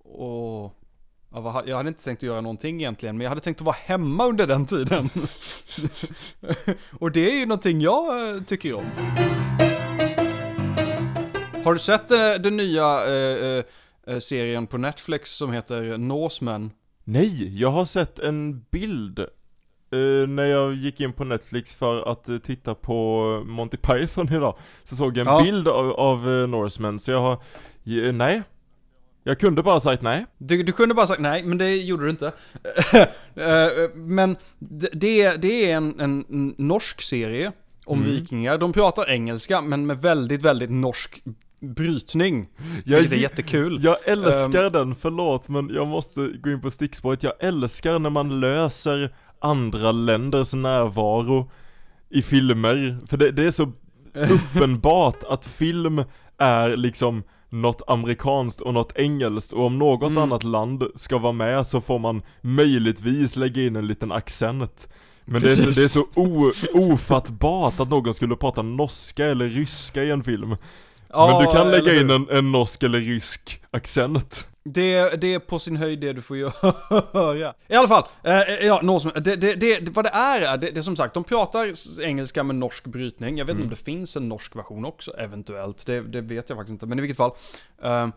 och 0.04 0.78
Jag 1.66 1.76
hade 1.76 1.88
inte 1.88 2.04
tänkt 2.04 2.18
att 2.18 2.22
göra 2.22 2.40
någonting 2.40 2.80
egentligen, 2.80 3.16
men 3.16 3.24
jag 3.24 3.28
hade 3.28 3.40
tänkt 3.40 3.60
att 3.60 3.66
vara 3.66 3.76
hemma 3.84 4.26
under 4.26 4.46
den 4.46 4.66
tiden. 4.66 5.08
Och 6.98 7.12
det 7.12 7.30
är 7.30 7.34
ju 7.34 7.46
någonting 7.46 7.80
jag 7.80 8.34
eh, 8.36 8.42
tycker 8.42 8.74
om. 8.74 8.84
Har 11.64 11.72
du 11.74 11.78
sett 11.80 12.10
eh, 12.10 12.34
den 12.40 12.56
nya 12.56 13.04
eh, 13.06 13.64
eh, 14.06 14.18
serien 14.18 14.66
på 14.66 14.78
Netflix 14.78 15.30
som 15.30 15.52
heter 15.52 15.98
Norsemen? 15.98 16.70
Nej, 17.04 17.60
jag 17.60 17.70
har 17.70 17.84
sett 17.84 18.18
en 18.18 18.64
bild 18.70 19.18
eh, 19.18 20.28
när 20.28 20.44
jag 20.44 20.74
gick 20.74 21.00
in 21.00 21.12
på 21.12 21.24
Netflix 21.24 21.74
för 21.74 22.12
att 22.12 22.28
eh, 22.28 22.38
titta 22.38 22.74
på 22.74 23.22
Monty 23.46 23.76
Python 23.76 24.28
idag. 24.32 24.56
Så 24.84 24.96
såg 24.96 25.16
jag 25.16 25.26
en 25.26 25.32
Ja. 25.34 25.42
bild 25.42 25.68
av, 25.68 25.90
av 25.92 26.30
eh, 26.30 26.46
Norsemen, 26.48 26.98
så 27.00 27.10
jag 27.10 27.20
har, 27.20 27.38
nej. 28.12 28.42
Jag 29.24 29.40
kunde 29.40 29.62
bara 29.62 29.80
sagt 29.80 30.02
nej. 30.02 30.26
Du, 30.38 30.62
du 30.62 30.72
kunde 30.72 30.94
bara 30.94 31.06
sagt 31.06 31.20
nej, 31.20 31.42
men 31.44 31.58
det 31.58 31.76
gjorde 31.76 32.04
du 32.04 32.10
inte. 32.10 32.32
Men 33.94 34.36
det, 34.92 35.36
det 35.42 35.70
är 35.70 35.76
en, 35.76 36.00
en 36.00 36.54
norsk 36.58 37.02
serie 37.02 37.52
om 37.86 37.98
Mm. 38.02 38.10
vikingar. 38.10 38.58
De 38.58 38.72
pratar 38.72 39.10
engelska, 39.10 39.60
men 39.60 39.86
med 39.86 40.02
väldigt, 40.02 40.42
väldigt 40.42 40.70
norsk 40.70 41.22
brytning. 41.62 42.48
Jag, 42.84 42.98
Vilket 42.98 43.18
är 43.18 43.22
jättekul. 43.22 43.78
jag 43.82 43.96
älskar 44.08 44.70
den, 44.70 44.94
förlåt 44.94 45.48
men 45.48 45.70
jag 45.74 45.88
måste 45.88 46.28
gå 46.28 46.50
in 46.50 46.60
på 46.60 46.70
stickspåret. 46.70 47.22
Jag 47.22 47.32
älskar 47.40 47.98
när 47.98 48.10
man 48.10 48.40
löser 48.40 49.14
andra 49.40 49.92
länders 49.92 50.54
närvaro 50.54 51.50
i 52.10 52.22
filmer. 52.22 52.98
För 53.06 53.16
det, 53.16 53.30
det 53.30 53.44
är 53.44 53.50
så 53.50 53.72
uppenbart 54.14 55.24
att 55.28 55.44
film 55.44 56.02
är 56.38 56.76
liksom 56.76 57.22
något 57.48 57.82
amerikanskt 57.86 58.60
och 58.60 58.74
något 58.74 58.92
engelskt 58.96 59.52
och 59.52 59.66
om 59.66 59.78
något 59.78 60.10
Mm. 60.10 60.22
annat 60.22 60.44
land 60.44 60.84
ska 60.94 61.18
vara 61.18 61.32
med 61.32 61.66
så 61.66 61.80
får 61.80 61.98
man 61.98 62.22
möjligtvis 62.40 63.36
lägga 63.36 63.62
in 63.62 63.76
en 63.76 63.86
liten 63.86 64.12
accent. 64.12 64.88
Men 65.24 65.42
det 65.42 65.52
är, 65.52 65.56
så, 65.56 65.70
det 65.70 65.84
är 65.84 65.88
så 65.88 66.06
o, 66.14 66.52
ofattbart 66.92 67.80
att 67.80 67.90
någon 67.90 68.14
skulle 68.14 68.36
prata 68.36 68.62
norska 68.62 69.26
eller 69.26 69.48
ryska 69.48 70.04
i 70.04 70.10
en 70.10 70.22
film. 70.22 70.56
Men 71.12 71.44
du 71.44 71.52
kan 71.52 71.70
lägga 71.70 72.00
in 72.00 72.10
en, 72.10 72.26
en 72.30 72.52
norsk 72.52 72.82
eller 72.82 72.98
rysk 72.98 73.62
accent. 73.70 74.46
Det, 74.64 75.20
det 75.20 75.34
är 75.34 75.38
på 75.38 75.58
sin 75.58 75.76
höjd 75.76 76.00
det 76.00 76.12
du 76.12 76.22
får 76.22 76.36
göra. 76.36 77.54
I 77.68 77.74
alla 77.74 77.88
fall, 77.88 78.04
eh, 78.24 78.66
ja, 78.66 78.80
Norsemen, 78.82 79.22
det, 79.22 79.36
det, 79.36 79.54
det, 79.54 79.88
vad 79.88 80.04
det 80.04 80.10
är, 80.10 80.56
det, 80.56 80.76
är 80.76 80.82
som 80.82 80.96
sagt, 80.96 81.14
de 81.14 81.24
pratar 81.24 81.72
engelska 82.04 82.42
med 82.42 82.56
norsk 82.56 82.84
brytning. 82.86 83.38
Jag 83.38 83.44
vet 83.44 83.52
inte 83.52 83.64
om 83.64 83.70
det 83.70 83.76
finns 83.76 84.16
en 84.16 84.28
norsk 84.28 84.56
version 84.56 84.84
också, 84.84 85.10
eventuellt. 85.18 85.86
Det, 85.86 86.00
det 86.00 86.20
vet 86.20 86.48
jag 86.48 86.58
faktiskt 86.58 86.72
inte, 86.72 86.86
men 86.86 86.98
i 86.98 87.02
vilket 87.02 87.16
fall. 87.16 87.30
eh, 87.82 88.08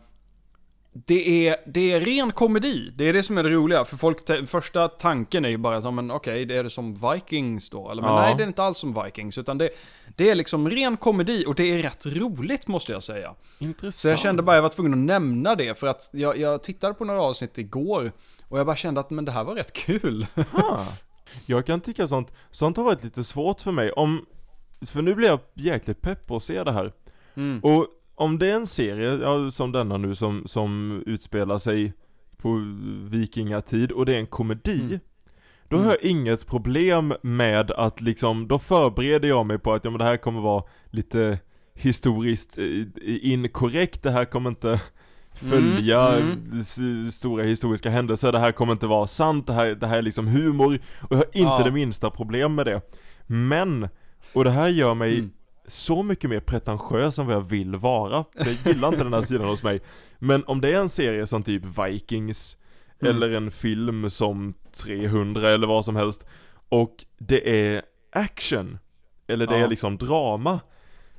det 1.05 1.47
är, 1.47 1.55
det 1.65 1.91
är 1.91 1.99
ren 1.99 2.31
komedi, 2.31 2.91
det 2.95 3.09
är 3.09 3.13
det 3.13 3.23
som 3.23 3.37
är 3.37 3.43
det 3.43 3.49
roliga. 3.49 3.85
För 3.85 3.97
folk, 3.97 4.17
första 4.49 4.87
tanken 4.87 5.45
är 5.45 5.49
ju 5.49 5.57
bara 5.57 5.77
att, 5.77 5.83
ja, 5.83 5.91
men 5.91 6.11
okej, 6.11 6.45
det 6.45 6.55
är 6.55 6.63
det 6.63 6.69
som 6.69 7.11
Vikings 7.13 7.69
då? 7.69 7.91
Eller 7.91 8.01
men 8.01 8.11
Ja. 8.11 8.21
nej, 8.21 8.35
det 8.37 8.43
är 8.43 8.47
inte 8.47 8.63
alls 8.63 8.77
som 8.77 9.03
Vikings, 9.03 9.37
utan 9.37 9.57
det, 9.57 9.69
det 10.15 10.29
är 10.29 10.36
liksom 10.36 10.69
ren 10.69 10.98
komedi 10.98 11.43
och 11.48 11.55
det 11.55 11.63
är 11.63 11.81
rätt 11.81 12.05
roligt 12.05 12.67
måste 12.67 12.91
jag 12.91 13.03
säga. 13.03 13.36
Intressant. 13.60 13.95
Så 13.95 14.07
jag 14.07 14.19
kände 14.19 14.43
bara 14.43 14.55
jag 14.55 14.63
var 14.63 14.69
tvungen 14.69 14.93
att 14.93 15.00
nämna 15.00 15.55
det 15.55 15.79
för 15.79 15.88
att 15.88 16.10
jag, 16.13 16.38
jag 16.38 16.63
tittade 16.63 16.93
på 16.93 17.05
några 17.05 17.22
avsnitt 17.22 17.57
igår 17.57 18.12
och 18.48 18.60
jag 18.60 18.65
bara 18.65 18.75
kände 18.75 19.00
att 19.00 19.10
men 19.10 19.25
det 19.25 19.31
här 19.31 19.43
var 19.43 19.55
rätt 19.55 19.74
kul. 19.74 20.27
Ah. 20.53 20.86
Jag 21.45 21.65
kan 21.65 21.81
tycka 21.81 22.07
sånt, 22.07 22.34
sånt 22.51 22.77
har 22.77 22.84
varit 22.84 23.03
lite 23.03 23.24
svårt 23.24 23.62
för 23.62 23.72
mig. 23.72 23.91
Om, 23.91 24.25
för 24.86 25.01
nu 25.01 25.15
blir 25.15 25.27
jag 25.27 25.39
jäkligt 25.53 26.01
pepp 26.01 26.27
på 26.27 26.36
att 26.36 26.43
se 26.43 26.63
det 26.63 26.72
här. 26.72 26.93
Mm. 27.36 27.60
Och 27.60 27.88
om 28.15 28.39
det 28.39 28.48
är 28.48 28.55
en 28.55 28.67
serie, 28.67 29.13
ja, 29.22 29.51
som 29.51 29.72
denna 29.72 29.98
nu, 29.98 30.15
som, 30.15 30.43
som 30.48 31.03
utspelar 31.05 31.57
sig 31.57 31.93
på 32.38 32.62
vikingatid 33.10 33.91
och 33.91 34.05
det 34.05 34.15
är 34.15 34.19
en 34.19 34.27
komedi, 34.27 34.79
Mm. 34.81 35.00
Då 35.69 35.77
har 35.77 35.86
jag 35.86 36.01
inget 36.01 36.48
problem 36.48 37.13
med 37.22 37.72
att 37.72 38.01
liksom, 38.01 38.48
då 38.48 38.60
förbereder 38.60 39.27
jag 39.27 39.45
mig 39.45 39.60
på 39.60 39.74
att 39.74 39.86
ja, 39.86 39.91
men 39.91 39.98
det 40.00 40.05
här 40.05 40.17
kommer 40.17 40.41
vara 40.41 40.63
lite 40.89 41.39
historiskt 41.74 42.57
eh, 42.57 42.65
inkorrekt, 43.31 44.03
det 44.03 44.12
här 44.12 44.25
kommer 44.25 44.50
inte 44.50 44.81
följa 45.34 46.07
Mm, 46.07 46.60
s- 46.60 47.15
stora 47.15 47.43
historiska 47.43 47.89
händelser, 47.89 48.31
det 48.31 48.39
här 48.39 48.51
kommer 48.51 48.74
inte 48.74 48.88
vara 48.88 49.07
sant, 49.07 49.48
det 49.48 49.53
här, 49.53 49.67
det 49.75 49.88
här 49.88 49.98
är 49.98 50.01
liksom 50.01 50.27
humor, 50.27 50.79
och 51.01 51.12
jag 51.12 51.17
har 51.17 51.25
inte 51.25 51.39
Ja. 51.39 51.62
det 51.63 51.72
minsta 51.72 52.10
problem 52.10 52.55
med 52.55 52.65
det. 52.65 52.81
Men, 53.27 53.88
och 54.34 54.43
det 54.43 54.51
här 54.51 54.67
gör 54.67 54.93
mig 54.93 55.13
Mm. 55.17 55.31
så 55.67 56.03
mycket 56.03 56.29
mer 56.29 56.39
pretentiös 56.39 57.19
än 57.19 57.25
vad 57.25 57.36
jag 57.36 57.41
vill 57.41 57.75
vara. 57.75 58.25
Jag 58.36 58.48
gillar 58.74 58.88
inte 58.88 59.03
den 59.03 59.13
här 59.13 59.22
sidan 59.22 59.48
hos 59.48 59.63
mig. 59.63 59.81
Men 60.19 60.43
om 60.43 60.62
det 60.62 60.69
är 60.69 60.79
en 60.79 60.89
serie 60.89 61.27
som 61.27 61.43
typ 61.43 61.63
Vikings, 61.79 62.57
Mm. 63.01 63.15
eller 63.15 63.29
en 63.37 63.51
film 63.51 64.09
som 64.09 64.53
300 64.85 65.49
eller 65.49 65.67
vad 65.67 65.85
som 65.85 65.95
helst, 65.95 66.25
och 66.69 67.05
det 67.17 67.69
är 67.73 67.81
action, 68.11 68.77
eller 69.27 69.47
det 69.47 69.57
Ja. 69.57 69.63
är 69.65 69.67
liksom 69.67 69.97
drama, 69.97 70.59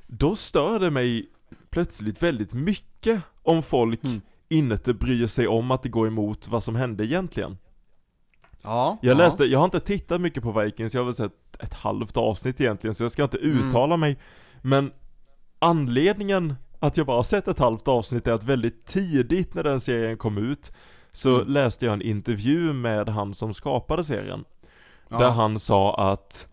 då 0.07 0.35
stör 0.35 0.79
det 0.79 0.91
mig 0.91 1.29
plötsligt 1.69 2.23
väldigt 2.23 2.53
mycket 2.53 3.21
om 3.43 3.63
folk 3.63 4.03
Mm. 4.03 4.21
inte 4.49 4.93
bryr 4.93 5.27
sig 5.27 5.47
om 5.47 5.71
att 5.71 5.83
det 5.83 5.89
går 5.89 6.07
emot 6.07 6.47
vad 6.47 6.63
som 6.63 6.75
hände 6.75 7.05
egentligen. 7.05 7.57
Ja. 8.63 8.97
Jag 9.01 9.11
ja. 9.13 9.17
läste, 9.17 9.43
jag 9.45 9.59
har 9.59 9.65
inte 9.65 9.79
tittat 9.79 10.21
mycket 10.21 10.43
på 10.43 10.51
Vikings, 10.61 10.93
jag 10.93 11.01
har 11.01 11.05
väl 11.05 11.15
sett 11.15 11.31
ett 11.59 11.73
halvt 11.73 12.17
avsnitt 12.17 12.61
egentligen, 12.61 12.95
så 12.95 13.03
jag 13.03 13.11
ska 13.11 13.23
inte 13.23 13.37
Mm. 13.37 13.67
uttala 13.67 13.97
mig. 13.97 14.17
Men 14.61 14.91
anledningen 15.59 16.55
att 16.79 16.97
jag 16.97 17.05
bara 17.05 17.17
har 17.17 17.23
sett 17.23 17.47
ett 17.47 17.59
halvt 17.59 17.87
avsnitt 17.87 18.27
är 18.27 18.31
att 18.33 18.43
väldigt 18.43 18.85
tidigt 18.85 19.53
när 19.53 19.63
den 19.63 19.81
serien 19.81 20.17
kom 20.17 20.37
ut, 20.37 20.71
så 21.17 21.35
Mm. 21.35 21.47
läste 21.47 21.85
jag 21.85 21.93
en 21.93 22.01
intervju 22.01 22.73
med 22.73 23.09
han 23.09 23.33
som 23.33 23.53
skapade 23.53 24.03
serien. 24.03 24.43
Ja. 25.09 25.17
Där 25.17 25.29
han 25.31 25.59
sa 25.59 25.95
att 26.11 26.47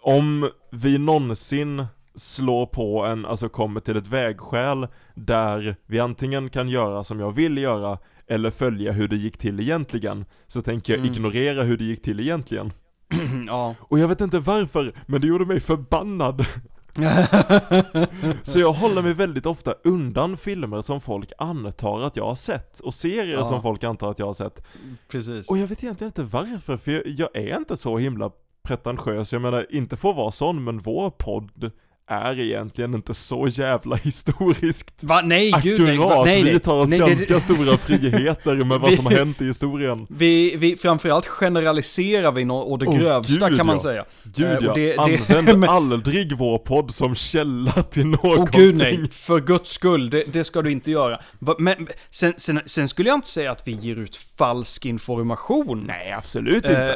om 0.00 0.50
vi 0.70 0.98
någonsin 0.98 1.86
slår 2.14 2.66
på 2.66 3.04
en, 3.04 3.26
alltså 3.26 3.48
kommer 3.48 3.80
till 3.80 3.96
ett 3.96 4.06
vägskäl 4.06 4.86
där 5.14 5.76
vi 5.86 6.00
antingen 6.00 6.50
kan 6.50 6.68
göra 6.68 7.04
som 7.04 7.20
jag 7.20 7.32
vill 7.32 7.58
göra 7.58 7.98
eller 8.26 8.50
följa 8.50 8.92
hur 8.92 9.08
det 9.08 9.16
gick 9.16 9.38
till 9.38 9.60
egentligen, 9.60 10.24
så 10.46 10.62
tänker 10.62 10.92
jag 10.92 11.00
Mm. 11.00 11.12
ignorera 11.12 11.62
hur 11.62 11.78
det 11.78 11.84
gick 11.84 12.02
till 12.02 12.20
egentligen. 12.20 12.72
ja. 13.46 13.74
Och 13.80 13.98
jag 13.98 14.08
vet 14.08 14.20
inte 14.20 14.38
varför, 14.38 14.92
men 15.06 15.20
det 15.20 15.26
gjorde 15.26 15.46
mig 15.46 15.60
förbannad. 15.60 16.46
Så 18.42 18.60
jag 18.60 18.72
håller 18.72 19.02
mig 19.02 19.12
väldigt 19.14 19.46
ofta 19.46 19.74
undan 19.84 20.36
filmer 20.36 20.82
som 20.82 21.00
folk 21.00 21.32
antar 21.38 22.00
att 22.02 22.16
jag 22.16 22.24
har 22.26 22.34
sett, 22.34 22.80
och 22.80 22.94
serier 22.94 23.36
Ja. 23.36 23.44
som 23.44 23.62
folk 23.62 23.84
antar 23.84 24.10
att 24.10 24.18
jag 24.18 24.26
har 24.26 24.34
sett. 24.34 24.62
Precis. 25.08 25.48
Och 25.50 25.58
jag 25.58 25.66
vet 25.66 25.84
egentligen 25.84 26.08
inte 26.08 26.22
varför, 26.22 26.76
för 26.76 26.90
jag, 26.92 27.02
jag 27.06 27.36
är 27.36 27.56
inte 27.56 27.76
så 27.76 27.98
himla 27.98 28.30
pretentiös, 28.62 29.32
jag 29.32 29.42
menar 29.42 29.66
inte 29.70 29.96
att 29.96 30.02
vara 30.04 30.32
sån, 30.32 30.64
men 30.64 30.78
vår 30.78 31.10
podd 31.10 31.70
är 32.08 32.40
egentligen 32.40 32.94
inte 32.94 33.14
så 33.14 33.48
jävla 33.50 33.96
historiskt 33.96 35.04
Va? 35.04 35.20
Nej, 35.24 35.52
gud 35.62 35.80
nej. 35.80 35.96
Va? 35.98 36.04
akkurat. 36.04 36.24
nej, 36.24 36.42
nej. 36.44 36.52
Vi 36.52 36.60
tar 36.60 36.74
oss 36.74 36.88
nej, 36.88 36.98
det- 36.98 37.06
ganska 37.08 37.40
stora 37.40 37.76
friheter 37.78 38.64
med 38.64 38.80
vad 38.80 38.90
Vi- 38.90 38.96
som 38.96 39.06
har 39.06 39.12
hänt 39.12 39.40
i 39.40 39.44
historien. 39.46 40.06
Vi, 40.10 40.56
vi, 40.56 40.76
framförallt 40.76 41.26
generaliserar 41.26 42.32
vi 42.32 42.44
nå- 42.44 42.62
å 42.62 42.76
det 42.76 42.86
Åh, 42.86 42.98
grövsta 42.98 43.48
gud, 43.48 43.58
kan 43.58 43.66
man 43.66 43.76
ja. 43.76 43.82
säga. 43.82 44.04
Gud 44.24 44.46
Eh, 44.46 44.56
och 44.56 44.62
ja, 44.64 44.72
det- 44.74 44.86
det- 44.96 44.98
använd 45.38 45.58
men- 45.58 45.68
aldrig 45.70 46.36
vår 46.38 46.58
podd 46.58 46.94
som 46.94 47.14
källa 47.14 47.72
till 47.72 48.06
någonting. 48.06 48.42
Åh 48.42 48.60
gud 48.66 48.76
nej, 48.78 49.10
för 49.10 49.40
guds 49.40 49.70
skull, 49.70 50.10
det, 50.10 50.24
det 50.32 50.44
ska 50.44 50.62
du 50.62 50.70
inte 50.72 50.90
göra. 50.90 51.20
Va- 51.38 51.56
Men 51.58 51.86
sen, 52.10 52.34
sen, 52.36 52.60
sen 52.66 52.88
skulle 52.88 53.08
jag 53.08 53.16
inte 53.18 53.28
säga 53.28 53.50
att 53.50 53.68
vi 53.68 53.72
ger 53.72 53.96
ut 53.96 54.16
falsk 54.16 54.86
information. 54.86 55.84
Nej, 55.86 56.12
absolut 56.12 56.64
Eh, 56.64 56.70
inte. 56.70 56.92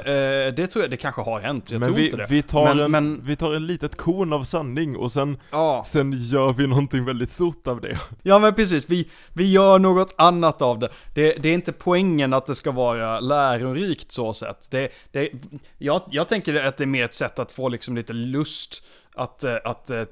eh, 0.49 0.55
det 0.55 0.67
tror 0.67 0.85
jag, 0.85 0.91
det 0.91 0.97
kanske 0.97 1.23
har 1.23 1.41
hänt, 1.41 1.71
jag 1.71 1.79
men 1.81 1.87
tror 1.89 1.97
vi, 1.97 2.05
inte 2.05 2.17
det. 2.17 2.27
vi, 2.31 2.43
tar 2.43 2.75
Men- 2.75 2.85
en, 2.85 2.91
men- 2.91 3.21
vi 3.25 3.37
tar 3.37 3.55
en 3.55 3.67
litet 3.67 3.97
korn 3.97 4.33
av 4.33 4.45
sanning 4.45 4.97
och 4.99 5.13
sen, 5.13 5.39
Ja, 5.51 5.85
sen 5.87 6.13
gör 6.13 6.53
vi 6.53 6.67
någonting 6.67 7.05
väldigt 7.05 7.31
stort 7.31 7.67
av 7.67 7.81
det. 7.81 7.99
ja 8.23 8.39
men 8.39 8.55
precis, 8.55 8.91
vi, 8.91 9.11
vi 9.33 9.51
gör 9.53 9.79
något 9.79 10.15
annat 10.19 10.63
av 10.63 10.79
det. 10.79 10.89
det. 11.15 11.33
Det 11.43 11.49
är 11.49 11.55
inte 11.55 11.73
poängen 11.73 12.33
att 12.35 12.47
det 12.47 12.55
ska 12.55 12.71
vara 12.71 13.21
lärorikt 13.21 14.13
så 14.13 14.35
sett. 14.35 14.71
Det, 14.71 14.89
det, 15.13 15.31
jag, 15.79 16.03
jag 16.11 16.29
tänker 16.29 16.65
att 16.65 16.77
det 16.77 16.85
är 16.85 16.87
mer 16.87 17.05
ett 17.05 17.15
sätt 17.15 17.39
att 17.39 17.53
få 17.53 17.69
liksom 17.69 17.97
lite 17.97 18.13
lust 18.13 18.83
att, 19.15 19.45
eh, 19.45 19.57
att 19.65 19.91
eh, 19.91 20.03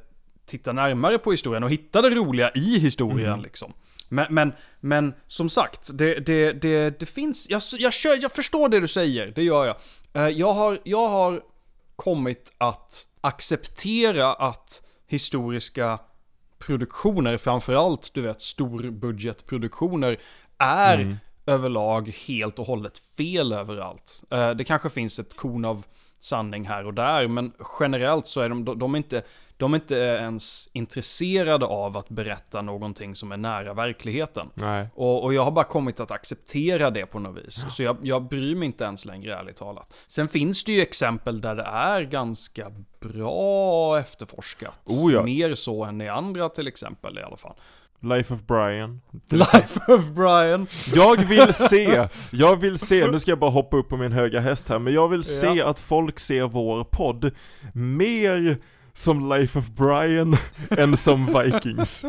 titta 0.46 0.72
närmare 0.72 1.18
på 1.18 1.30
historien 1.30 1.64
och 1.64 1.70
hitta 1.70 2.02
det 2.02 2.10
roliga 2.10 2.50
i 2.54 2.78
historien 2.78 3.28
Mm. 3.32 3.42
liksom. 3.42 3.72
Men, 4.08 4.26
men, 4.34 4.52
men 4.80 5.14
som 5.26 5.48
sagt, 5.48 5.90
det, 5.94 6.14
det, 6.14 6.52
det, 6.52 7.00
det 7.00 7.06
finns, 7.06 7.46
jag, 7.50 7.62
jag, 7.78 7.92
kör, 7.92 8.18
jag 8.22 8.32
förstår 8.32 8.68
det 8.68 8.80
du 8.80 8.88
säger, 8.88 9.32
det 9.34 9.42
gör 9.42 9.66
jag. 9.66 9.76
Eh, 10.12 10.28
Jag 10.28 10.52
har, 10.52 10.78
jag 10.84 11.08
har 11.08 11.40
kommit 11.96 12.52
att 12.58 13.06
acceptera 13.26 14.32
att 14.32 14.82
historiska 15.06 15.98
produktioner, 16.58 17.36
framförallt 17.36 18.14
du 18.14 18.20
vet 18.22 18.42
storbudgetproduktioner, 18.42 20.16
är 20.58 20.98
Mm. 20.98 21.16
överlag 21.46 22.08
helt 22.26 22.58
och 22.58 22.66
hållet 22.66 22.98
fel 23.16 23.52
överallt. 23.52 24.24
Eh, 24.30 24.50
Det 24.50 24.64
kanske 24.64 24.90
finns 24.90 25.18
ett 25.18 25.36
korn 25.36 25.64
av 25.64 25.84
sanning 26.20 26.66
här 26.66 26.86
och 26.86 26.94
där, 26.94 27.28
men 27.28 27.52
generellt 27.80 28.26
så 28.26 28.40
är 28.40 28.48
de, 28.48 28.64
de, 28.64 28.78
de 28.78 28.94
är 28.94 28.98
inte, 28.98 29.22
de 29.58 29.74
är 29.74 29.76
inte 29.78 29.94
ens 29.94 30.68
intresserade 30.72 31.66
av 31.66 31.96
att 31.96 32.08
berätta 32.08 32.62
någonting 32.62 33.14
som 33.14 33.32
är 33.32 33.36
nära 33.36 33.74
verkligheten. 33.74 34.50
Och, 34.94 35.24
och 35.24 35.34
jag 35.34 35.44
har 35.44 35.50
bara 35.50 35.64
kommit 35.64 36.00
att 36.00 36.10
acceptera 36.10 36.90
det 36.90 37.06
på 37.06 37.18
något 37.18 37.44
vis. 37.44 37.64
Så 37.70 37.82
jag, 37.82 37.96
jag 38.02 38.28
bryr 38.28 38.54
mig 38.54 38.66
inte 38.66 38.84
ens 38.84 39.04
längre, 39.04 39.34
ärligt 39.36 39.56
talat. 39.56 39.94
Sen 40.06 40.28
finns 40.28 40.64
det 40.64 40.72
ju 40.72 40.82
exempel 40.82 41.40
där 41.40 41.54
det 41.54 41.62
är 41.62 42.02
ganska 42.02 42.72
bra 43.00 43.98
efterforskat. 44.00 44.80
Oh 44.84 45.12
ja. 45.12 45.22
Mer 45.22 45.54
så 45.54 45.84
än 45.84 46.00
i 46.00 46.08
andra 46.08 46.48
till 46.48 46.66
exempel 46.66 47.18
i 47.18 47.22
alla 47.22 47.36
fall. 47.36 47.54
Life 48.00 48.34
of 48.34 48.42
Brian. 48.42 49.00
Life 49.30 49.80
of 49.92 50.04
Brian. 50.08 50.66
Jag 50.94 51.16
vill 51.28 51.54
se, 51.54 52.08
jag 52.32 52.56
vill 52.56 52.78
se, 52.78 53.10
nu 53.10 53.18
ska 53.18 53.30
jag 53.30 53.38
bara 53.38 53.50
hoppa 53.50 53.76
upp 53.76 53.88
på 53.88 53.96
min 53.96 54.12
höga 54.12 54.40
häst 54.40 54.68
här, 54.68 54.78
men 54.78 54.92
jag 54.92 55.08
vill 55.08 55.24
se 55.24 55.46
Ja. 55.46 55.66
att 55.66 55.78
folk 55.78 56.18
ser 56.20 56.42
vår 56.44 56.84
podd 56.84 57.30
mer 57.74 58.58
som 58.96 59.28
Life 59.28 59.58
of 59.58 59.68
Brian 59.68 60.36
än 60.70 60.96
som 60.96 61.26
Vikings. 61.26 62.04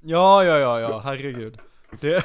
Ja, 0.00 0.44
ja, 0.44 0.58
ja, 0.58 0.80
ja, 0.80 1.02
herregud. 1.04 1.58
Det... 2.00 2.24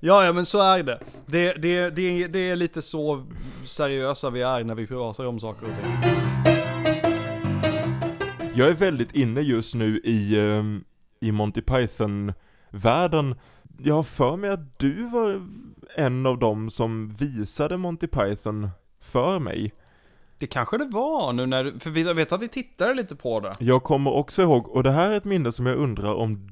ja, 0.00 0.24
ja, 0.24 0.32
men 0.32 0.46
så 0.46 0.60
är 0.60 0.82
det. 0.82 1.00
Det, 1.26 1.52
det, 1.52 1.90
det. 1.90 2.26
det 2.26 2.50
är 2.50 2.56
lite 2.56 2.82
så 2.82 3.26
seriösa 3.64 4.30
vi 4.30 4.42
är 4.42 4.64
när 4.64 4.74
vi 4.74 4.86
pratar 4.86 5.24
om 5.24 5.40
saker 5.40 5.66
och 5.70 5.74
ting. 5.74 5.84
Jag 8.54 8.68
är 8.68 8.74
väldigt 8.74 9.14
inne 9.14 9.40
just 9.40 9.74
nu 9.74 9.98
i, 9.98 10.40
ehm, 10.40 10.84
i 11.20 11.32
Monty 11.32 11.60
Python-världen. 11.60 13.34
Jag 13.78 13.94
har 13.94 14.02
för 14.02 14.36
mig 14.36 14.50
att 14.50 14.78
du 14.78 15.08
var 15.08 15.48
en 15.96 16.26
av 16.26 16.38
dem 16.38 16.70
som 16.70 17.08
visade 17.08 17.76
Monty 17.76 18.06
Python 18.06 18.70
för 19.00 19.38
mig. 19.38 19.72
Det 20.38 20.46
kanske 20.46 20.78
det 20.78 20.84
var 20.84 21.32
nu 21.32 21.46
när 21.46 21.72
för 21.80 21.90
vi 21.90 22.02
vet 22.12 22.32
att 22.32 22.42
vi 22.42 22.48
tittade 22.48 22.94
lite 22.94 23.16
på 23.16 23.40
det. 23.40 23.54
Jag 23.58 23.82
kommer 23.82 24.12
också 24.14 24.42
ihåg, 24.42 24.68
och 24.68 24.82
det 24.82 24.90
här 24.90 25.10
är 25.10 25.14
ett 25.16 25.24
minne 25.24 25.52
som 25.52 25.66
jag 25.66 25.76
undrar 25.76 26.14
om, 26.14 26.50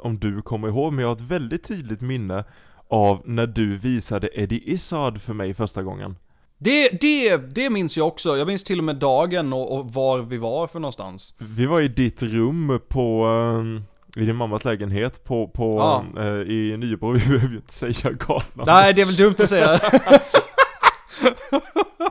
om 0.00 0.18
du 0.18 0.42
kommer 0.42 0.68
ihåg, 0.68 0.92
men 0.92 1.02
jag 1.02 1.08
har 1.08 1.14
ett 1.14 1.20
väldigt 1.20 1.64
tydligt 1.68 2.00
minne 2.00 2.44
av 2.88 3.22
när 3.24 3.46
du 3.46 3.76
visade 3.76 4.28
Eddie 4.40 4.62
Izzard 4.72 5.20
för 5.20 5.32
mig 5.34 5.54
första 5.54 5.82
gången. 5.82 6.16
Det, 6.58 6.88
det, 7.00 7.36
det 7.36 7.70
minns 7.70 7.96
jag 7.96 8.06
också. 8.06 8.36
Jag 8.36 8.46
minns 8.46 8.64
till 8.64 8.78
och 8.78 8.84
med 8.84 8.96
dagen 8.96 9.52
och, 9.52 9.78
och 9.78 9.92
var 9.92 10.18
vi 10.18 10.38
var 10.38 10.66
för 10.66 10.80
någonstans. 10.80 11.34
Vi 11.38 11.66
var 11.66 11.80
i 11.80 11.88
ditt 11.88 12.22
rum 12.22 12.80
på, 12.88 13.24
ehm, 13.26 13.82
i 14.16 14.26
din 14.26 14.36
mammas 14.36 14.64
lägenhet 14.64 15.24
på, 15.24 15.48
på, 15.48 15.78
Ja. 15.78 16.22
eh, 16.22 16.28
i 16.40 16.76
Nybro, 16.76 17.12
vi 17.12 17.18
behöver 17.18 17.48
ju 17.48 17.56
inte 17.56 17.72
säga 17.72 18.10
gatan. 18.12 18.64
Nej, 18.66 18.94
det 18.94 19.00
är 19.00 19.06
väl 19.06 19.16
dumt 19.16 19.34
att 19.38 19.48
säga. 19.48 19.78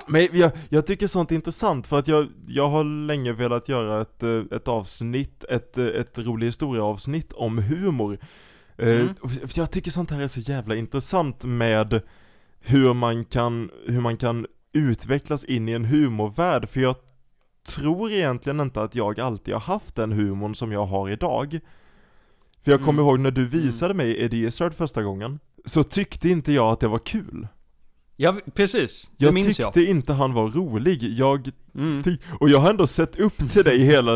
Men 0.08 0.28
jag, 0.32 0.52
jag 0.70 0.86
tycker 0.86 1.08
sånt 1.08 1.32
är 1.32 1.36
intressant 1.36 1.88
för 1.88 2.00
att 2.00 2.08
jag, 2.08 2.28
jag 2.48 2.70
har 2.70 2.84
länge 2.84 3.34
velat 3.34 3.70
göra 3.70 4.02
ett, 4.02 4.24
eh, 4.24 4.42
ett 4.58 4.68
avsnitt, 4.68 5.44
ett, 5.50 5.78
eh, 5.78 5.86
ett 5.86 6.18
rolig 6.20 6.48
historia-avsnitt 6.48 7.34
om 7.34 7.58
humor. 7.58 8.18
Eh, 8.78 8.88
Mm. 9.02 9.14
Jag 9.56 9.72
tycker 9.72 9.92
sånt 9.92 10.12
här 10.12 10.22
är 10.22 10.28
så 10.28 10.40
jävla 10.40 10.76
intressant 10.76 11.44
med 11.46 12.02
hur 12.60 12.94
man 12.94 13.26
kan, 13.26 13.70
hur 13.86 14.02
man 14.02 14.18
kan 14.18 14.46
utvecklas 14.74 15.44
in 15.44 15.70
i 15.70 15.72
en 15.72 15.86
humorvärld, 15.86 16.70
för 16.70 16.80
jag 16.80 16.96
tror 17.68 18.12
egentligen 18.12 18.60
inte 18.60 18.82
att 18.82 18.96
jag 18.96 19.20
alltid 19.20 19.54
har 19.54 19.62
haft 19.62 19.96
den 19.96 20.12
humorn 20.12 20.56
som 20.56 20.72
jag 20.72 20.86
har 20.86 21.10
idag. 21.10 21.60
För 22.64 22.72
jag 22.72 22.80
kommer 22.82 23.02
Mm. 23.02 23.06
ihåg 23.10 23.20
när 23.20 23.32
du 23.32 23.46
visade 23.48 23.94
mig 23.94 24.24
Eddie 24.24 24.46
Izzard 24.48 24.74
första 24.74 25.04
gången, 25.04 25.40
så 25.66 25.84
tyckte 25.84 26.30
inte 26.30 26.52
jag 26.52 26.72
att 26.74 26.80
det 26.80 26.88
var 26.88 27.00
kul. 27.00 27.48
Ja, 28.16 28.36
precis. 28.54 29.12
Det 29.18 29.26
Jag 29.26 29.34
minns 29.34 29.58
tyckte 29.58 29.80
jag. 29.82 29.90
inte 29.90 30.14
han 30.14 30.34
var 30.34 30.48
rolig, 30.48 31.04
jag, 31.04 31.50
Mm. 31.76 32.04
och 32.40 32.50
jag 32.50 32.60
har 32.60 32.70
ändå 32.70 32.88
sett 32.88 33.20
upp 33.20 33.50
till 33.52 33.64
dig 33.64 33.80
hela 33.80 34.16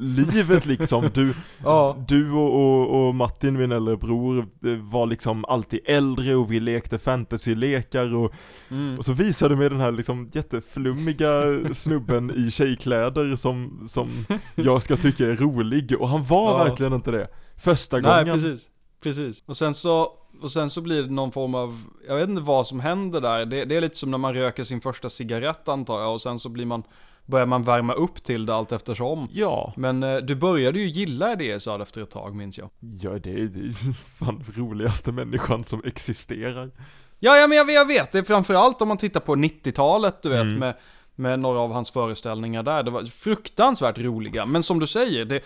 livet 0.00 0.66
liksom, 0.66 1.10
du, 1.14 1.34
Ja. 1.64 2.04
du 2.08 2.30
och, 2.32 2.54
och, 2.54 3.08
och 3.08 3.14
Martin, 3.14 3.58
min 3.58 3.72
äldre 3.72 3.96
bror, 3.96 4.46
var 4.90 5.06
liksom 5.06 5.44
alltid 5.44 5.80
äldre 5.86 6.34
och 6.34 6.52
vi 6.52 6.60
lekte 6.60 6.98
fantasy-lekar 6.98 8.14
och, 8.14 8.32
Mm. 8.70 8.98
och 8.98 9.04
så 9.04 9.12
visade 9.12 9.54
du 9.54 9.58
mig 9.58 9.70
den 9.70 9.80
här 9.80 9.92
liksom 9.92 10.30
jätteflummiga 10.32 11.42
snubben 11.74 12.30
i 12.46 12.50
tjejkläder 12.50 13.36
som, 13.36 13.84
som 13.88 14.08
jag 14.54 14.82
ska 14.82 14.96
tycka 14.96 15.26
är 15.26 15.36
rolig, 15.36 16.00
och 16.00 16.08
han 16.08 16.24
var 16.24 16.58
Ja. 16.58 16.64
verkligen 16.64 16.92
inte 16.92 17.10
det. 17.10 17.28
Första 17.56 17.96
Nej, 17.98 18.24
gången. 18.24 18.34
precis. 18.40 18.66
Precis. 19.02 19.44
Och 19.46 19.56
sen 19.56 19.74
så, 19.74 20.06
och 20.42 20.52
sen 20.52 20.70
så 20.70 20.80
blir 20.80 21.02
det 21.02 21.10
någon 21.12 21.32
form 21.32 21.54
av, 21.54 21.80
jag 22.08 22.16
vet 22.16 22.28
inte 22.28 22.42
vad 22.42 22.66
som 22.66 22.80
händer 22.80 23.20
där. 23.20 23.46
Det, 23.46 23.64
det 23.64 23.76
är 23.76 23.80
lite 23.80 23.96
som 23.96 24.10
när 24.10 24.18
man 24.18 24.34
röker 24.34 24.64
sin 24.64 24.80
första 24.80 25.10
cigarett 25.10 25.68
antar 25.68 26.00
jag. 26.00 26.14
Och 26.14 26.22
sen 26.22 26.38
så 26.38 26.48
blir 26.48 26.66
man, 26.66 26.82
börjar 27.26 27.46
man 27.46 27.62
värma 27.62 27.92
upp 27.92 28.22
till 28.22 28.46
det 28.46 28.54
allt 28.54 28.72
eftersom. 28.72 29.28
Ja, 29.32 29.72
Men 29.76 30.02
eh, 30.02 30.16
du 30.16 30.34
började 30.34 30.78
ju 30.78 30.88
gilla 30.88 31.36
det 31.36 31.60
sa 31.62 31.82
efter 31.82 32.02
ett 32.02 32.10
tag 32.10 32.34
minns 32.34 32.58
jag. 32.58 32.70
ja 33.00 33.10
det 33.10 33.30
är, 33.30 33.44
det 33.44 33.60
är 33.60 33.72
fan 34.18 34.44
roligaste 34.56 35.12
människan 35.12 35.64
som 35.64 35.82
existerar. 35.84 36.70
Ja, 37.18 37.36
ja 37.36 37.46
men 37.46 37.58
jag, 37.58 37.70
jag 37.70 37.86
vet. 37.86 38.12
Det 38.12 38.18
är 38.18 38.22
framförallt 38.22 38.82
om 38.82 38.88
man 38.88 38.96
tittar 38.98 39.20
på 39.20 39.34
90-talet, 39.36 40.22
du 40.22 40.28
vet, 40.28 40.40
Mm. 40.42 40.58
med, 40.58 40.74
med 41.14 41.40
några 41.40 41.60
av 41.60 41.72
hans 41.72 41.90
föreställningar 41.90 42.62
där. 42.62 42.82
Det 42.82 42.90
var 42.90 43.04
fruktansvärt 43.04 43.98
roliga. 43.98 44.46
Men 44.46 44.62
som 44.62 44.78
du 44.78 44.86
säger, 44.86 45.24
det, 45.24 45.40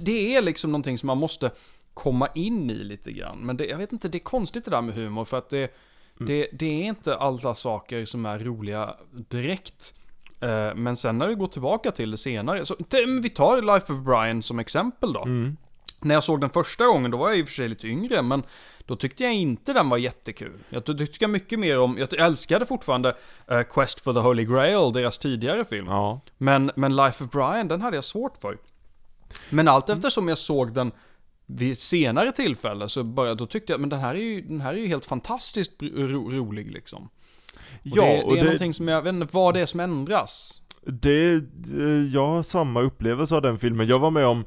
det 0.00 0.36
är 0.36 0.42
liksom 0.42 0.72
någonting 0.72 0.98
som 0.98 1.06
man 1.06 1.18
måste 1.18 1.50
komma 1.94 2.28
in 2.34 2.70
i 2.70 2.74
lite 2.74 3.12
grann. 3.12 3.38
Men 3.38 3.56
det, 3.56 3.66
jag 3.66 3.78
vet 3.78 3.92
inte, 3.92 4.08
det 4.08 4.18
är 4.18 4.20
konstigt 4.20 4.64
det 4.64 4.70
där 4.70 4.82
med 4.82 4.94
humor 4.94 5.24
för 5.24 5.38
att 5.38 5.48
det, 5.48 5.74
det, 6.18 6.48
det 6.52 6.66
är 6.66 6.84
inte 6.84 7.16
alla 7.16 7.54
saker 7.54 8.04
som 8.04 8.26
är 8.26 8.38
roliga 8.38 8.94
direkt. 9.28 9.94
Eh, 10.40 10.74
Men 10.74 10.96
sen 10.96 11.18
när 11.18 11.28
du 11.28 11.36
går 11.36 11.46
tillbaka 11.46 11.90
till 11.90 12.10
det 12.10 12.16
senare, 12.18 12.66
så 12.66 12.76
vi 13.22 13.28
tar 13.30 13.62
Life 13.74 13.92
of 13.92 13.98
Brian 13.98 14.42
som 14.42 14.58
exempel 14.58 15.12
då. 15.12 15.22
Mm. 15.22 15.56
När 16.02 16.14
jag 16.14 16.24
såg 16.24 16.40
den 16.40 16.50
första 16.50 16.86
gången, 16.86 17.10
då 17.10 17.18
var 17.18 17.28
jag 17.28 17.38
i 17.38 17.42
och 17.42 17.46
för 17.46 17.52
sig 17.54 17.68
lite 17.68 17.86
yngre, 17.88 18.22
men 18.22 18.42
då 18.86 18.96
tyckte 18.96 19.22
jag 19.24 19.34
inte 19.34 19.72
den 19.72 19.88
var 19.88 19.98
jättekul. 19.98 20.58
Jag 20.68 20.84
ty- 20.84 20.96
tyckte 20.98 21.24
jag 21.24 21.30
mycket 21.30 21.58
mer 21.58 21.78
om, 21.78 21.98
jag 21.98 22.14
älskade 22.20 22.66
fortfarande 22.66 23.16
eh, 23.48 23.62
Quest 23.62 24.00
for 24.00 24.12
the 24.12 24.20
Holy 24.20 24.44
Grail, 24.44 24.92
deras 24.92 25.18
tidigare 25.18 25.64
film. 25.64 25.86
Ja. 25.86 26.20
Men, 26.38 26.70
men 26.76 26.96
Life 26.96 27.24
of 27.24 27.30
Brian, 27.30 27.68
den 27.68 27.80
hade 27.80 27.96
jag 27.96 28.04
svårt 28.04 28.36
för. 28.36 28.58
Men 29.50 29.68
allt 29.68 29.88
eftersom 29.88 30.28
jag 30.28 30.38
såg 30.38 30.74
den 30.74 30.92
vid 31.54 31.72
ett 31.72 31.78
senare 31.78 32.32
tillfälle 32.32 32.88
så 32.88 33.04
började, 33.04 33.38
då 33.38 33.46
tyckte 33.46 33.72
jag, 33.72 33.80
men 33.80 33.90
den 33.90 34.00
här 34.00 34.14
är 34.14 34.18
ju, 34.22 34.40
den 34.40 34.60
här 34.60 34.72
är 34.72 34.78
ju 34.78 34.86
helt 34.86 35.04
fantastiskt 35.06 35.72
ro, 35.82 36.30
rolig 36.30 36.70
liksom. 36.72 37.04
Och 37.04 37.10
Ja, 37.82 38.04
det, 38.04 38.16
det 38.16 38.22
och 38.22 38.32
är 38.32 38.36
det- 38.36 38.42
någonting 38.44 38.74
som 38.74 38.88
jag, 38.88 39.02
vet 39.02 39.14
inte 39.14 39.28
vad 39.36 39.54
det 39.54 39.60
är 39.60 39.66
som 39.66 39.80
ändras. 39.80 40.62
Det, 40.86 41.32
eh, 41.78 41.84
jag 42.12 42.26
har 42.26 42.42
samma 42.42 42.80
upplevelse 42.82 43.34
av 43.36 43.42
den 43.42 43.58
filmen. 43.58 43.86
Jag 43.88 43.98
var 43.98 44.10
med 44.10 44.26
om, 44.26 44.44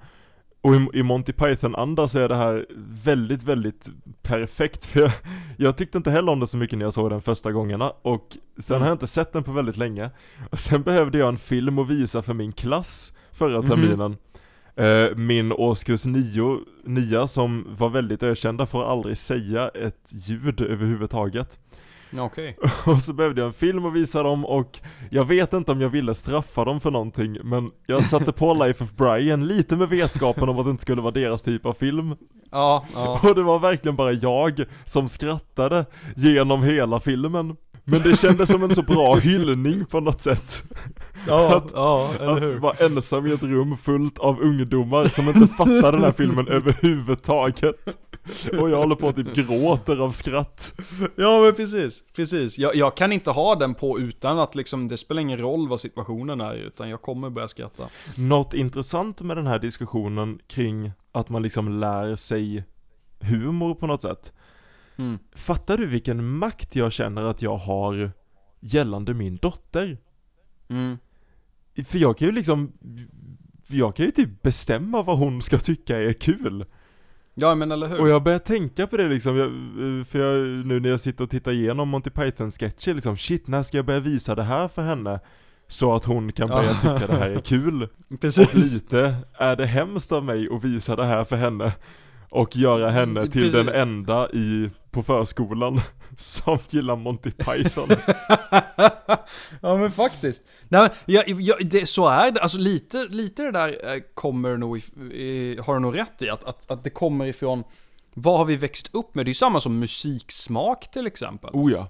och 0.62 0.76
i, 0.76 0.88
i 0.94 1.04
Monty 1.04 1.34
Python-anda 1.34 2.08
så 2.08 2.20
är 2.20 2.30
det 2.30 2.36
här 2.36 2.66
väldigt, 3.04 3.44
väldigt 3.44 3.90
perfekt. 4.22 4.86
För 4.86 5.00
jag, 5.00 5.12
jag 5.58 5.78
tyckte 5.78 5.98
inte 5.98 6.12
heller 6.12 6.32
om 6.32 6.40
det 6.40 6.48
så 6.48 6.58
mycket 6.58 6.78
när 6.78 6.86
jag 6.86 6.94
såg 6.94 7.10
den 7.10 7.22
första 7.22 7.52
gångerna. 7.52 7.90
Och 8.02 8.38
sen 8.58 8.76
Mm. 8.76 8.82
har 8.82 8.90
jag 8.90 8.96
inte 8.96 9.08
sett 9.08 9.34
den 9.34 9.44
på 9.44 9.52
väldigt 9.52 9.78
länge. 9.78 10.10
Och 10.50 10.60
sen 10.60 10.84
behövde 10.84 11.18
jag 11.18 11.30
en 11.30 11.38
film 11.38 11.80
att 11.80 11.88
visa 11.90 12.22
för 12.22 12.34
min 12.34 12.52
klass 12.52 13.14
förra 13.32 13.60
Mhm. 13.62 13.70
terminen. 13.70 14.12
Eh, 14.12 14.18
min 15.16 15.52
årskurs 15.52 16.06
9, 16.06 16.60
nia 16.84 17.28
som 17.28 17.68
var 17.78 17.90
väldigt 17.90 18.24
ökända 18.24 18.66
för 18.66 18.82
att 18.82 18.88
aldrig 18.88 19.18
säga 19.18 19.70
ett 19.70 20.12
ljud 20.14 20.62
överhuvudtaget. 20.62 21.60
Okej. 22.20 22.58
Och 22.86 23.02
så 23.02 23.14
behövde 23.14 23.42
jag 23.42 23.48
en 23.48 23.54
film 23.54 23.86
att 23.86 23.94
visa 23.94 24.24
dem 24.24 24.46
och 24.46 24.80
jag 25.10 25.26
vet 25.26 25.54
inte 25.54 25.72
om 25.72 25.82
jag 25.82 25.90
ville 25.90 26.14
straffa 26.14 26.66
dem 26.66 26.80
för 26.80 26.92
någonting 26.92 27.38
men 27.44 27.72
jag 27.86 28.04
satte 28.10 28.32
på 28.32 28.54
Life 28.54 28.84
of 28.84 28.92
Brian 28.92 29.48
lite 29.48 29.76
med 29.76 29.90
vetskapen 29.90 30.50
om 30.50 30.60
att 30.60 30.66
det 30.66 30.72
inte 30.72 30.82
skulle 30.82 31.02
vara 31.02 31.12
deras 31.12 31.44
typ 31.44 31.66
av 31.66 31.74
film. 31.74 32.16
Ja, 32.52 32.86
ja. 32.94 33.20
Och 33.24 33.36
det 33.36 33.44
var 33.44 33.60
verkligen 33.60 33.96
bara 33.96 34.12
jag 34.12 34.64
som 34.86 35.10
skrattade 35.10 35.86
genom 36.16 36.64
hela 36.64 37.00
filmen. 37.00 37.56
Men 37.86 38.02
det 38.02 38.18
kändes 38.20 38.50
som 38.50 38.64
en 38.64 38.76
så 38.76 38.82
bra 38.82 39.16
hyllning 39.16 39.86
på 39.86 40.00
något 40.00 40.22
sätt. 40.22 40.64
Ja, 41.28 41.58
Att- 41.58 41.72
ja, 41.76 42.10
eller 42.20 42.32
Att 42.34 42.42
hur? 42.44 42.60
vara 42.60 42.74
ensam 42.86 43.28
i 43.28 43.32
ett 43.32 43.44
rum 43.44 43.78
fullt 43.78 44.18
av 44.20 44.42
ungdomar 44.42 45.06
som 45.08 45.28
inte 45.28 45.48
fattar 45.48 45.92
den 45.92 46.02
här 46.04 46.12
filmen 46.12 46.48
överhuvudtaget. 47.08 47.98
Och 48.60 48.70
jag 48.70 48.78
håller 48.78 48.96
på 48.96 49.08
att 49.08 49.16
typ 49.16 49.34
gråter 49.34 49.98
av 50.04 50.12
skratt. 50.12 50.74
Ja 51.16 51.42
men 51.42 51.56
precis, 51.56 52.04
precis. 52.16 52.58
Jag, 52.58 52.76
jag 52.76 52.98
kan 52.98 53.12
inte 53.12 53.32
ha 53.32 53.56
den 53.56 53.74
på 53.74 54.00
utan 54.00 54.40
att 54.40 54.56
liksom, 54.56 54.88
det 54.88 54.98
spelar 54.98 55.22
ingen 55.22 55.38
roll 55.40 55.68
vad 55.68 55.82
situationen 55.82 56.42
är, 56.42 56.54
utan 56.54 56.90
jag 56.90 57.02
kommer 57.02 57.30
börja 57.30 57.48
skratta. 57.48 57.84
Något 58.18 58.54
intressant 58.54 59.22
med 59.22 59.38
den 59.38 59.48
här 59.48 59.60
diskussionen 59.60 60.40
kring 60.48 60.92
att 61.12 61.30
man 61.30 61.42
liksom 61.44 61.80
lär 61.80 62.16
sig 62.16 62.64
humor 63.20 63.76
på 63.76 63.88
något 63.88 64.02
sätt. 64.02 64.34
Mm. 64.96 65.20
Fattar 65.36 65.78
du 65.78 65.86
vilken 65.86 66.38
makt 66.38 66.76
jag 66.76 66.92
känner 66.92 67.24
att 67.24 67.42
jag 67.42 67.58
har 67.58 68.12
gällande 68.60 69.14
min 69.14 69.38
dotter? 69.38 69.98
Mm. 70.68 70.98
För 71.86 71.98
jag 71.98 72.18
kan 72.18 72.28
ju 72.28 72.32
liksom, 72.32 72.72
jag 73.68 73.96
kan 73.96 74.06
ju 74.06 74.12
typ 74.12 74.42
bestämma 74.42 75.02
vad 75.04 75.18
hon 75.18 75.42
ska 75.42 75.58
tycka 75.58 75.98
är 75.98 76.14
kul. 76.14 76.66
Ja 77.36 77.56
men 77.56 77.72
eller 77.72 77.88
hur? 77.88 78.00
Och 78.00 78.10
jag 78.10 78.24
börjar 78.24 78.40
tänka 78.40 78.88
på 78.88 78.98
det 78.98 79.10
liksom, 79.10 79.36
jag, 79.38 79.50
för 80.08 80.20
jag, 80.20 80.66
nu 80.66 80.80
när 80.80 80.90
jag 80.90 81.00
sitter 81.00 81.24
och 81.24 81.30
tittar 81.30 81.52
igenom 81.52 81.90
Monty 81.90 82.10
Python-sketcher 82.10 82.94
liksom, 82.94 83.18
shit 83.18 83.48
när 83.48 83.64
ska 83.64 83.78
jag 83.78 83.86
börja 83.86 84.00
visa 84.00 84.36
det 84.36 84.44
här 84.44 84.68
för 84.68 84.82
henne? 84.82 85.20
Så 85.68 85.96
att 85.96 86.06
hon 86.06 86.32
kan 86.32 86.48
börja 86.48 86.78
Ja. 86.84 86.98
tycka 87.00 87.14
det 87.14 87.20
här 87.20 87.30
är 87.30 87.40
kul. 87.40 87.84
Och 88.10 88.22
Precis. 88.22 88.74
lite 88.74 89.16
är 89.34 89.56
det 89.56 89.66
hemskt 89.66 90.12
av 90.12 90.24
mig 90.26 90.48
att 90.52 90.64
visa 90.64 90.96
det 90.96 91.06
här 91.06 91.24
för 91.24 91.36
henne. 91.36 91.74
Och 92.34 92.56
göra 92.56 92.92
henne 92.92 93.22
till 93.22 93.32
Precis. 93.32 93.54
den 93.54 93.70
enda 93.70 94.32
i, 94.32 94.70
på 94.92 95.04
förskolan 95.04 95.82
som 96.18 96.58
gillar 96.70 96.96
Monty 96.96 97.32
Python. 97.32 97.90
ja 99.62 99.78
men 99.78 99.92
faktiskt. 99.92 100.44
Nej 100.70 100.82
men, 100.82 100.90
ja, 101.06 101.24
ja, 101.28 101.56
det, 101.62 101.90
så 101.90 102.08
är 102.08 102.32
det. 102.32 102.42
Alltså 102.42 102.58
lite, 102.58 103.06
lite 103.10 103.44
det 103.44 103.52
där 103.52 103.94
eh, 103.94 104.02
kommer 104.14 104.58
nog, 104.58 104.82
har 105.66 105.74
du 105.74 105.80
nog 105.80 105.98
rätt 105.98 106.22
i. 106.22 106.30
Att, 106.30 106.44
att, 106.44 106.72
att 106.72 106.84
det 106.84 106.90
kommer 106.90 107.26
ifrån, 107.26 107.64
vad 108.14 108.38
har 108.38 108.46
vi 108.46 108.56
växt 108.56 108.90
upp 108.96 109.16
med? 109.16 109.26
Det 109.26 109.28
är 109.28 109.32
ju 109.32 109.34
samma 109.34 109.62
som 109.62 109.80
musiksmak 109.80 110.92
till 110.92 111.08
exempel. 111.08 111.50
oh 111.54 111.72
ja. 111.72 111.88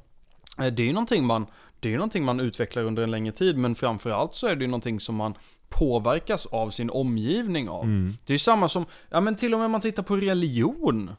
Eh, 0.65 0.73
Det 0.73 0.83
är 0.83 0.87
ju 0.87 0.93
någonting 0.93 1.25
man, 1.25 1.45
det 1.79 1.89
är 1.93 1.97
någonting 1.97 2.25
man 2.25 2.39
utvecklar 2.39 2.83
under 2.83 3.03
en 3.03 3.11
längre 3.11 3.31
tid, 3.31 3.57
men 3.57 3.75
framförallt 3.75 4.33
så 4.33 4.47
är 4.47 4.55
det 4.55 4.61
ju 4.61 4.67
någonting 4.67 4.99
som 4.99 5.15
man 5.15 5.33
påverkas 5.79 6.45
av 6.45 6.69
sin 6.69 6.89
omgivning 6.89 7.69
av. 7.69 7.83
Mm. 7.83 8.13
Det 8.25 8.31
är 8.31 8.35
ju 8.35 8.39
samma 8.39 8.69
som, 8.69 8.85
ja 9.09 9.21
men 9.21 9.35
till 9.35 9.53
och 9.53 9.59
med 9.59 9.65
om 9.65 9.71
man 9.71 9.81
tittar 9.81 10.03
på 10.03 10.15
religion, 10.17 11.11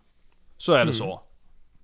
så 0.59 0.73
är 0.73 0.77
det 0.77 0.83
Mm. 0.83 0.95
så. 0.95 1.21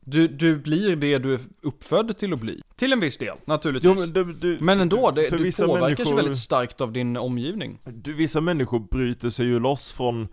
Du, 0.05 0.29
du 0.29 0.57
blir 0.59 0.97
det 0.97 1.19
du 1.19 1.35
är 1.35 1.41
uppfödd 1.63 2.17
till 2.19 2.33
att 2.33 2.39
bli. 2.41 2.63
Till 2.77 2.93
en 2.93 3.01
viss 3.01 3.17
del, 3.17 3.29
Jo, 3.37 3.43
naturligtvis. 3.45 4.01
men, 4.01 4.13
det, 4.13 4.33
det, 4.55 4.61
Men 4.61 4.81
ändå, 4.81 5.11
det, 5.11 5.21
du 5.23 5.29
påverkas 5.53 5.61
ju 5.61 5.75
människor- 6.05 6.17
väldigt 6.17 6.37
starkt 6.39 6.81
av 6.81 6.93
din 6.93 7.17
omgivning. 7.17 7.79
Du, 7.85 8.13
vissa 8.15 8.41
människor 8.41 8.79
bryter 8.81 9.31
sig 9.31 9.47
ju 9.47 9.59
loss 9.61 9.93
från, 9.93 10.29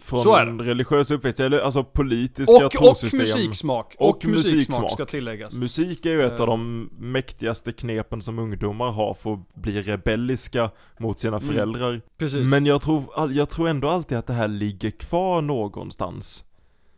från 0.00 0.22
Så 0.22 0.36
är 0.36 0.46
det. 0.46 0.64
religiös 0.64 1.10
uppväxt, 1.10 1.40
eller 1.40 1.58
alltså 1.60 1.84
politiska 1.84 2.52
Och, 2.56 2.64
och 2.64 2.70
trosystem. 2.70 3.18
musiksmak. 3.20 3.94
Och, 3.98 4.08
Och 4.08 4.24
musiksmak 4.24 4.54
musiksmak. 4.54 4.92
ska 4.92 5.04
tilläggas. 5.04 5.54
Musik 5.54 6.06
är 6.06 6.10
ju 6.10 6.22
ett 6.26 6.32
Eh. 6.32 6.40
av 6.40 6.46
de 6.46 6.90
mäktigaste 6.98 7.72
knepen 7.72 8.22
som 8.22 8.38
ungdomar 8.38 8.92
har 8.92 9.14
för 9.14 9.32
att 9.34 9.54
bli 9.54 9.82
rebelliska 9.82 10.70
mot 10.98 11.18
sina 11.18 11.36
Mm. 11.36 11.48
föräldrar. 11.48 12.00
Precis. 12.18 12.50
Men 12.50 12.66
jag 12.66 12.82
tror, 12.82 13.04
jag 13.32 13.50
tror 13.50 13.68
ändå 13.68 13.88
alltid 13.88 14.18
att 14.18 14.26
det 14.26 14.32
här 14.32 14.48
ligger 14.48 14.90
kvar 14.90 15.42
någonstans. 15.42 16.44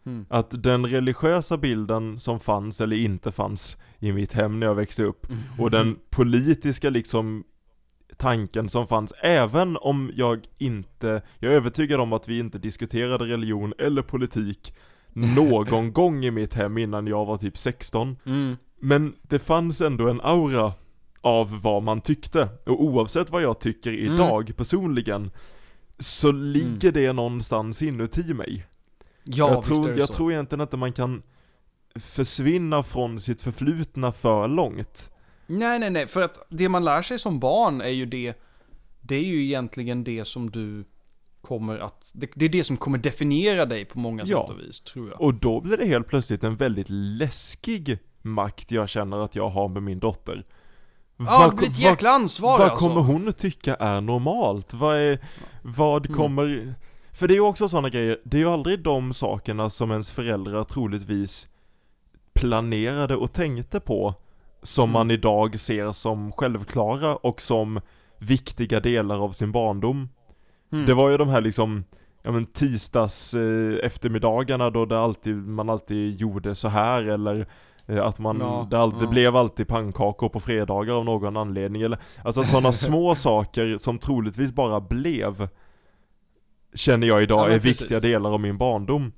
Mm. 0.06 0.26
Att 0.30 0.62
den 0.62 0.86
religiösa 0.86 1.56
bilden 1.56 2.20
som 2.20 2.40
fanns 2.40 2.80
eller 2.80 2.96
inte 2.96 3.32
fanns 3.32 3.76
i 3.98 4.12
mitt 4.12 4.32
hem 4.32 4.60
när 4.60 4.66
jag 4.66 4.74
växte 4.74 5.04
upp 5.04 5.26
och 5.58 5.70
den 5.70 5.96
politiska 6.10 6.90
liksom 6.90 7.44
tanken 8.18 8.68
som 8.68 8.86
fanns, 8.86 9.12
även 9.22 9.76
om 9.76 10.12
jag 10.14 10.46
inte, 10.58 11.22
jag 11.38 11.52
är 11.52 11.56
övertygad 11.56 12.00
om 12.00 12.12
att 12.12 12.28
vi 12.28 12.38
inte 12.38 12.58
diskuterade 12.58 13.24
religion 13.24 13.72
eller 13.78 14.02
politik 14.02 14.74
någon 15.12 15.92
gång 15.92 16.24
i 16.24 16.30
mitt 16.30 16.54
hem 16.54 16.78
innan 16.78 17.06
jag 17.06 17.26
var 17.26 17.36
typ 17.36 17.58
16. 17.58 18.16
Mm. 18.26 18.56
Men 18.80 19.14
det 19.22 19.38
fanns 19.38 19.80
ändå 19.80 20.08
en 20.08 20.20
aura 20.20 20.72
av 21.20 21.60
vad 21.62 21.82
man 21.82 22.00
tyckte. 22.00 22.48
Och 22.66 22.84
oavsett 22.84 23.30
vad 23.30 23.42
jag 23.42 23.60
tycker 23.60 23.92
Mm. 23.92 24.14
idag 24.14 24.52
personligen, 24.56 25.30
så 25.98 26.32
ligger 26.32 26.92
det 26.92 27.12
någonstans 27.12 27.82
inuti 27.82 28.34
mig. 28.34 28.66
Ja, 29.24 29.50
jag 29.50 29.62
tror, 29.62 29.98
jag 29.98 30.08
så. 30.08 30.14
tror 30.14 30.32
egentligen 30.32 30.62
inte 30.62 30.76
man 30.76 30.92
kan 30.92 31.22
försvinna 31.94 32.82
från 32.82 33.20
sitt 33.20 33.42
förflutna 33.42 34.12
för 34.12 34.48
långt. 34.48 35.10
Nej, 35.50 35.78
nej, 35.78 35.90
nej. 35.90 36.06
För 36.06 36.22
att 36.22 36.46
det 36.48 36.68
man 36.68 36.84
lär 36.84 37.02
sig 37.02 37.18
som 37.18 37.40
barn 37.40 37.80
är 37.80 37.88
ju 37.88 38.06
det... 38.06 38.34
Det 39.00 39.14
är 39.16 39.24
ju 39.24 39.42
egentligen 39.44 40.04
det 40.04 40.24
som 40.24 40.50
du 40.50 40.84
kommer 41.40 41.78
att... 41.78 42.12
Det, 42.14 42.30
det 42.34 42.44
är 42.44 42.48
det 42.48 42.64
som 42.64 42.76
kommer 42.76 42.98
definiera 42.98 43.66
dig 43.66 43.84
på 43.84 43.98
många 43.98 44.22
Ja. 44.26 44.42
sätt 44.46 44.56
och 44.56 44.60
vis, 44.60 44.80
tror 44.80 45.08
jag. 45.10 45.20
Och 45.20 45.34
då 45.34 45.60
blir 45.60 45.76
det 45.76 45.86
helt 45.86 46.06
plötsligt 46.08 46.44
en 46.44 46.56
väldigt 46.56 46.86
läskig 46.90 47.98
makt 48.22 48.70
jag 48.70 48.88
känner 48.88 49.24
att 49.24 49.34
jag 49.34 49.48
har 49.48 49.68
med 49.68 49.82
min 49.82 49.98
dotter. 49.98 50.44
Ja, 51.16 51.48
det 51.50 51.56
blir 51.56 51.68
ett 51.68 51.78
jäkla 51.78 52.10
ansvar 52.10 52.58
vad 52.58 52.60
alltså. 52.70 52.88
kommer 52.88 53.00
hon 53.00 53.28
att 53.28 53.38
tycka 53.38 53.74
är 53.74 54.00
normalt? 54.00 54.74
Vad 54.74 54.96
är, 54.96 55.18
vad 55.62 56.06
Mm. 56.06 56.16
kommer... 56.16 56.74
För 57.12 57.28
det 57.28 57.34
är 57.34 57.36
ju 57.36 57.40
också 57.40 57.68
sådana 57.68 57.88
grejer, 57.88 58.20
det 58.24 58.36
är 58.36 58.40
ju 58.40 58.48
aldrig 58.48 58.82
de 58.82 59.14
sakerna 59.14 59.70
som 59.70 59.90
ens 59.90 60.10
föräldrar 60.10 60.64
troligtvis 60.64 61.46
planerade 62.34 63.16
och 63.16 63.32
tänkte 63.32 63.80
på 63.80 64.14
som 64.62 64.84
Mm. 64.84 64.92
man 64.92 65.10
idag 65.10 65.58
ser 65.60 65.92
som 65.92 66.32
självklara 66.32 67.16
och 67.16 67.40
som 67.40 67.80
viktiga 68.18 68.80
delar 68.80 69.24
av 69.24 69.32
sin 69.32 69.52
barndom. 69.52 70.08
Mm. 70.72 70.86
Det 70.86 70.94
var 70.94 71.10
ju 71.10 71.16
de 71.16 71.28
här 71.28 71.40
liksom, 71.40 71.84
ja 72.22 72.30
men 72.32 72.46
tisdags 72.46 73.34
eh, 73.34 73.84
eftermiddagarna 73.86 74.70
då 74.70 74.84
det 74.84 74.98
alltid, 75.00 75.34
man 75.36 75.70
alltid 75.70 76.20
gjorde 76.20 76.54
så 76.54 76.68
här 76.68 77.02
eller 77.08 77.46
eh, 77.86 78.06
att 78.06 78.18
man, 78.18 78.38
Ja, 78.40 78.66
det, 78.70 78.78
alltid, 78.78 79.02
ja. 79.02 79.06
blev 79.10 79.36
alltid 79.36 79.68
pannkakor 79.68 80.28
på 80.28 80.40
fredagar 80.40 80.94
av 80.94 81.04
någon 81.04 81.36
anledning 81.36 81.82
eller 81.82 81.98
Alltså 82.24 82.44
sådana 82.44 82.72
små 82.72 83.14
saker 83.14 83.78
som 83.78 83.98
troligtvis 83.98 84.52
bara 84.52 84.80
blev 84.80 85.48
Känner 86.74 87.06
jag 87.06 87.18
Ja, 87.18 87.22
idag 87.22 87.46
men 87.46 87.54
är 87.56 87.60
precis. 87.60 87.80
viktiga 87.80 88.00
delar 88.00 88.30
av 88.30 88.40
min 88.40 88.58
barndom 88.58 89.12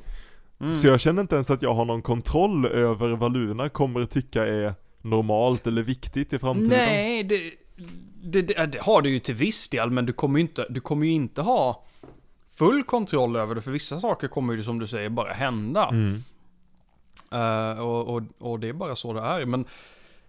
Mm. 0.63 0.73
Så 0.73 0.87
jag 0.87 1.01
känner 1.01 1.23
inte 1.23 1.35
ens 1.35 1.51
att 1.51 1.63
jag 1.63 1.75
har 1.75 1.85
någon 1.85 2.03
kontroll 2.03 2.67
över 2.67 3.09
vad 3.11 3.33
Luna 3.33 3.69
kommer 3.69 4.05
tycka 4.07 4.47
är 4.47 4.75
normalt 5.03 5.67
eller 5.67 5.83
viktigt 5.83 6.33
i 6.33 6.39
framtiden 6.39 6.69
Nej, 6.69 7.25
det, 7.25 7.53
det, 8.23 8.43
det, 8.43 8.67
det 8.67 8.79
har 8.81 9.03
du 9.03 9.11
ju 9.11 9.19
till 9.19 9.35
viss 9.35 9.69
del, 9.69 9.91
men 9.91 10.07
du 10.07 10.13
kommer 10.13 10.39
ju 10.39 10.43
inte, 10.43 10.67
du 10.71 10.81
kommer 10.81 11.07
inte 11.07 11.43
ha 11.43 11.85
full 12.55 12.83
kontroll 12.83 13.37
över 13.37 13.55
det, 13.55 13.63
för 13.63 13.71
vissa 13.71 14.01
saker 14.01 14.29
kommer 14.29 14.55
ju 14.55 14.65
som 14.65 14.79
du 14.79 14.87
säger 14.87 15.09
bara 15.09 15.33
hända. 15.33 15.89
mm. 15.89 16.25
Eh, 17.33 17.81
och, 17.81 18.15
och, 18.15 18.23
och 18.39 18.61
det 18.61 18.69
är 18.69 18.73
bara 18.73 18.97
så 18.97 19.13
det 19.13 19.21
är. 19.21 19.47
Men 19.47 19.65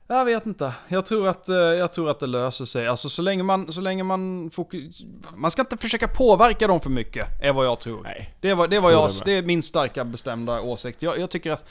jag 0.08 0.26
vet 0.26 0.46
inte. 0.46 0.74
Jag 0.88 1.06
tror 1.06 1.28
att, 1.28 1.50
eh, 1.50 1.56
jag 1.56 1.92
tror 1.92 2.10
att 2.10 2.20
det 2.20 2.28
löser 2.28 2.66
sig. 2.66 2.88
Alltså 2.88 3.10
så 3.10 3.22
länge 3.22 3.44
man, 3.44 3.74
så 3.74 3.82
länge 3.82 4.04
man 4.04 4.50
fokus... 4.54 5.04
Man 5.36 5.52
ska 5.52 5.62
inte 5.62 5.78
försöka 5.78 6.08
påverka 6.08 6.68
dem 6.68 6.82
för 6.82 6.90
mycket, 6.90 7.28
är 7.42 7.54
vad 7.54 7.66
jag 7.66 7.80
tror. 7.80 8.04
Nej 8.04 8.34
Det 8.42 8.54
var, 8.54 8.68
det 8.68 8.80
var 8.80 8.92
jag, 8.92 9.12
det 9.26 9.32
är 9.32 9.42
min 9.42 9.64
starka 9.64 10.06
bestämda 10.06 10.62
åsikt. 10.62 11.02
Jag, 11.02 11.20
jag 11.20 11.30
tycker 11.30 11.52
att 11.52 11.70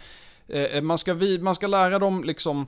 eh, 0.48 0.82
man, 0.82 0.98
ska 0.98 1.14
vi, 1.14 1.38
man 1.38 1.54
ska 1.54 1.66
lära 1.66 1.98
dem 1.98 2.24
liksom 2.24 2.66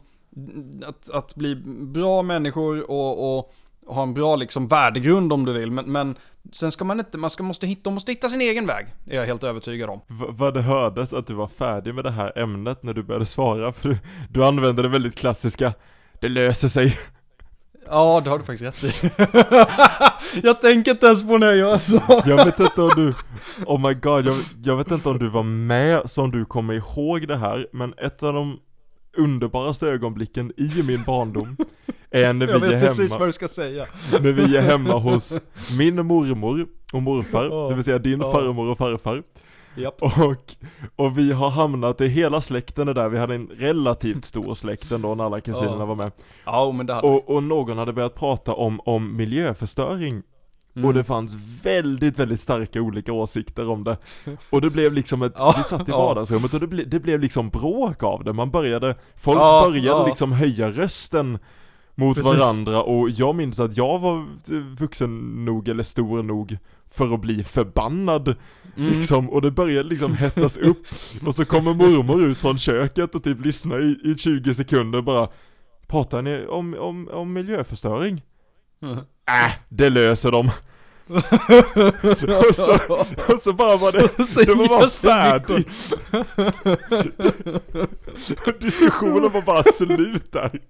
att, 0.87 1.11
att 1.11 1.35
bli 1.35 1.55
bra 1.95 2.23
människor 2.23 2.91
och, 2.91 3.39
och, 3.39 3.53
ha 3.87 4.03
en 4.03 4.15
bra 4.15 4.37
liksom 4.37 4.69
värdegrund 4.69 5.33
om 5.33 5.45
du 5.45 5.53
vill. 5.53 5.71
Men, 5.71 5.93
men 5.93 6.17
sen 6.53 6.73
ska 6.73 6.85
man 6.85 6.99
inte, 6.99 7.19
man 7.19 7.31
ska, 7.31 7.43
måste 7.43 7.67
hitta, 7.67 7.81
de 7.85 7.95
måste 7.95 8.13
hitta 8.13 8.29
sin 8.29 8.41
egen 8.41 8.67
väg. 8.67 8.87
Är 9.07 9.17
jag 9.17 9.27
helt 9.27 9.45
övertygad 9.45 9.91
om. 9.91 10.01
V- 10.09 10.27
vad 10.29 10.55
det 10.55 10.63
hördes 10.63 11.13
att 11.13 11.27
du 11.27 11.35
var 11.35 11.47
färdig 11.49 11.95
med 11.95 12.05
det 12.05 12.11
här 12.11 12.39
ämnet 12.39 12.83
när 12.83 12.95
du 12.95 13.03
började 13.03 13.27
svara, 13.27 13.73
för 13.73 13.89
du, 13.89 13.99
du 14.31 14.45
använde 14.45 14.83
det 14.83 14.89
väldigt 14.89 15.15
klassiska 15.15 15.73
Det 16.21 16.29
löser 16.29 16.69
sig 16.69 16.99
Ja, 17.87 18.21
det 18.25 18.31
har 18.31 18.39
du 18.39 18.45
faktiskt 18.45 18.85
rätt 18.85 19.05
i. 19.05 19.11
jag 20.43 20.61
tänker 20.61 20.91
inte 20.91 21.07
ens 21.07 21.29
på 21.29 21.39
när 21.39 21.47
jag 21.47 21.57
gör 21.57 21.79
så. 21.79 22.23
Jag 22.27 22.45
vet 22.45 22.61
inte 22.61 22.83
om 22.83 22.91
du, 22.97 23.15
oh 23.67 23.89
my 23.89 23.95
god, 23.95 24.27
jag, 24.27 24.37
jag 24.65 24.77
vet 24.77 24.91
inte 24.91 25.09
om 25.09 25.19
du 25.19 25.29
var 25.29 25.43
med 25.43 26.11
som 26.11 26.31
du 26.31 26.45
kommer 26.45 26.75
ihåg 26.75 27.29
det 27.29 27.37
här, 27.37 27.67
men 27.73 27.95
ett 27.97 28.23
av 28.23 28.35
de 28.35 28.59
underbaraste 29.17 29.87
ögonblicken 29.87 30.53
i 30.57 30.83
min 30.87 31.03
barndom 31.07 31.57
är 32.11 32.33
när 32.33 32.47
Jag 32.51 32.59
vi 32.61 32.67
är 32.67 32.71
vet 32.71 32.83
precis 32.83 33.11
hemma, 33.11 33.19
vad 33.19 33.29
du 33.29 33.33
ska 33.33 33.49
säga. 33.49 33.87
när 34.13 34.33
vi 34.33 34.57
är 34.57 34.63
hemma 34.63 34.93
hos 34.99 35.41
min 35.79 36.07
mormor 36.07 36.67
och 36.93 37.03
morfar, 37.03 37.45
Ja, 37.45 37.69
det 37.69 37.75
vill 37.75 37.85
säga 37.85 37.99
din 37.99 38.21
ja. 38.21 38.33
farmor 38.33 38.71
och 38.71 38.79
farfar. 38.79 39.23
Japp. 39.77 40.03
Och, 40.03 40.55
och 40.97 41.19
vi 41.19 41.33
har 41.33 41.51
hamnat, 41.51 41.99
det 41.99 42.07
hela 42.09 42.41
släkten 42.41 42.89
är 42.89 42.95
där, 42.95 43.09
vi 43.09 43.19
hade 43.19 43.35
en 43.35 43.49
relativt 43.57 44.25
stor 44.25 44.55
släkt 44.55 44.93
ändå 44.93 45.15
när 45.15 45.25
alla 45.25 45.41
kusinerna 45.41 45.77
Ja. 45.79 45.85
var 45.85 45.95
med. 45.95 46.13
Ja, 46.45 46.73
men 46.73 46.87
det 46.87 46.95
hade 46.95 47.07
Och, 47.09 47.31
och 47.31 47.43
någon 47.43 47.79
hade 47.79 47.93
börjat 47.93 48.15
prata 48.15 48.53
om, 48.55 48.81
om 48.81 49.17
miljöförstöring. 49.17 50.23
Mm. 50.77 50.89
Och 50.89 50.95
det 50.95 51.05
fanns 51.05 51.35
väldigt, 51.63 52.19
väldigt 52.19 52.41
starka 52.41 52.81
olika 52.81 53.13
åsikter 53.13 53.69
om 53.69 53.85
det. 53.85 53.97
Och 54.51 54.61
det 54.61 54.71
blev 54.71 54.93
liksom 54.93 55.23
ett, 55.23 55.33
Ja, 55.37 55.55
vi 55.57 55.65
satt 55.65 55.89
i 55.89 55.93
vardagsrummet 55.93 56.55
och 56.55 56.61
det, 56.61 56.67
ble, 56.67 56.85
det 56.85 57.01
blev 57.01 57.21
liksom 57.21 57.49
bråk 57.49 58.03
av 58.03 58.25
det. 58.25 58.33
Man 58.33 58.51
började, 58.51 58.95
folk 59.17 59.39
Ja, 59.41 59.65
började 59.69 59.89
ja. 59.89 60.07
liksom 60.07 60.33
höja 60.33 60.71
rösten 60.71 61.39
mot 61.95 62.17
Precis. 62.17 62.39
varandra 62.39 62.83
och 62.83 63.11
jag 63.11 63.35
minns 63.35 63.61
att 63.61 63.77
jag 63.77 63.99
var 63.99 64.27
vuxen 64.77 65.45
nog 65.45 65.69
eller 65.69 65.83
stor 65.83 66.23
nog 66.23 66.59
för 66.91 67.15
att 67.15 67.21
bli 67.21 67.45
förbannad 67.45 68.35
Mm. 68.77 68.93
liksom, 68.95 69.31
och 69.31 69.43
det 69.43 69.51
började 69.51 69.89
liksom 69.89 70.15
hettas 70.15 70.57
upp 70.59 70.87
och 71.27 71.35
så 71.35 71.45
kommer 71.45 71.75
mormor 71.75 72.23
ut 72.25 72.41
från 72.41 72.59
köket 72.59 73.15
och 73.15 73.25
typ 73.25 73.45
lyssnar 73.45 73.81
i, 73.81 74.11
i 74.11 74.15
20 74.19 74.55
sekunder 74.55 75.03
bara 75.03 75.29
Pratar 75.87 76.23
ni 76.23 76.47
om, 76.47 76.75
om, 76.79 77.09
om 77.13 77.33
miljöförstöring? 77.33 78.23
Mm. 78.83 78.99
Äh, 79.29 79.53
det 79.69 79.91
löser 79.91 80.31
de. 80.31 80.51
och, 82.49 82.55
så, 82.55 82.79
och 83.33 83.41
så 83.43 83.53
bara 83.53 83.77
var 83.77 83.93
det, 83.93 84.25
Så 84.27 84.41
det 84.41 84.55
var 84.55 84.69
bara 84.69 84.89
färdigt. 84.89 85.93
Diskussionen 88.61 89.33
var 89.33 89.43
bara 89.43 89.63
slut 89.63 90.33
där. 90.33 90.61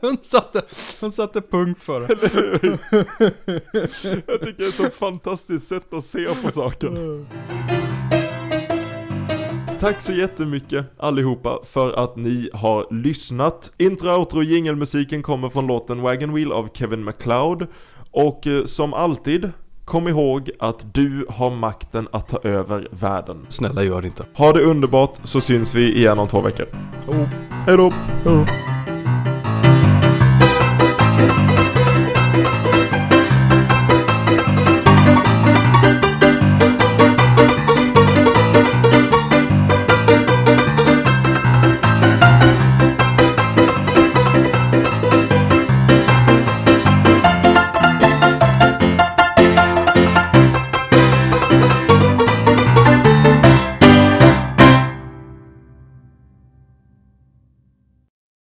Hon 0.00 0.18
satte, 0.22 0.62
hon 1.00 1.12
satte 1.12 1.40
punkt 1.40 1.82
för 1.82 2.00
det. 2.00 2.08
Jag 4.26 4.40
tycker 4.40 4.58
det 4.58 4.64
är 4.64 4.68
ett 4.68 4.74
så 4.74 4.90
fantastiskt 4.90 5.68
sätt 5.68 5.94
att 5.94 6.04
se 6.04 6.28
på 6.42 6.50
saken. 6.50 7.26
Tack 9.84 10.00
så 10.00 10.12
jättemycket 10.12 10.86
allihopa 10.96 11.58
för 11.64 11.92
att 11.92 12.16
ni 12.16 12.50
har 12.52 12.86
lyssnat. 12.90 13.72
Intro, 13.78 14.10
outro 14.10 14.38
och 14.38 14.44
jingelmusiken 14.44 15.22
kommer 15.22 15.48
från 15.48 15.66
låten 15.66 16.02
Wagon 16.02 16.34
Wheel 16.34 16.52
av 16.52 16.68
Kevin 16.74 17.04
MacLeod. 17.04 17.66
Och 18.10 18.46
eh, 18.46 18.64
som 18.64 18.94
alltid, 18.94 19.50
kom 19.84 20.08
ihåg 20.08 20.50
att 20.58 20.94
du 20.94 21.26
har 21.28 21.50
makten 21.50 22.08
att 22.12 22.28
ta 22.28 22.38
över 22.38 22.88
världen. 22.90 23.46
Snälla 23.48 23.82
gör 23.82 24.00
det 24.02 24.06
inte. 24.06 24.24
Ha 24.34 24.52
det 24.52 24.62
underbart 24.62 25.20
så 25.22 25.40
syns 25.40 25.74
vi 25.74 25.96
igen 25.96 26.18
om 26.18 26.28
två 26.28 26.40
veckor. 26.40 26.66
Oh. 27.08 27.28
Hej 27.66 27.76
då! 27.76 27.92
Oh. 28.24 28.48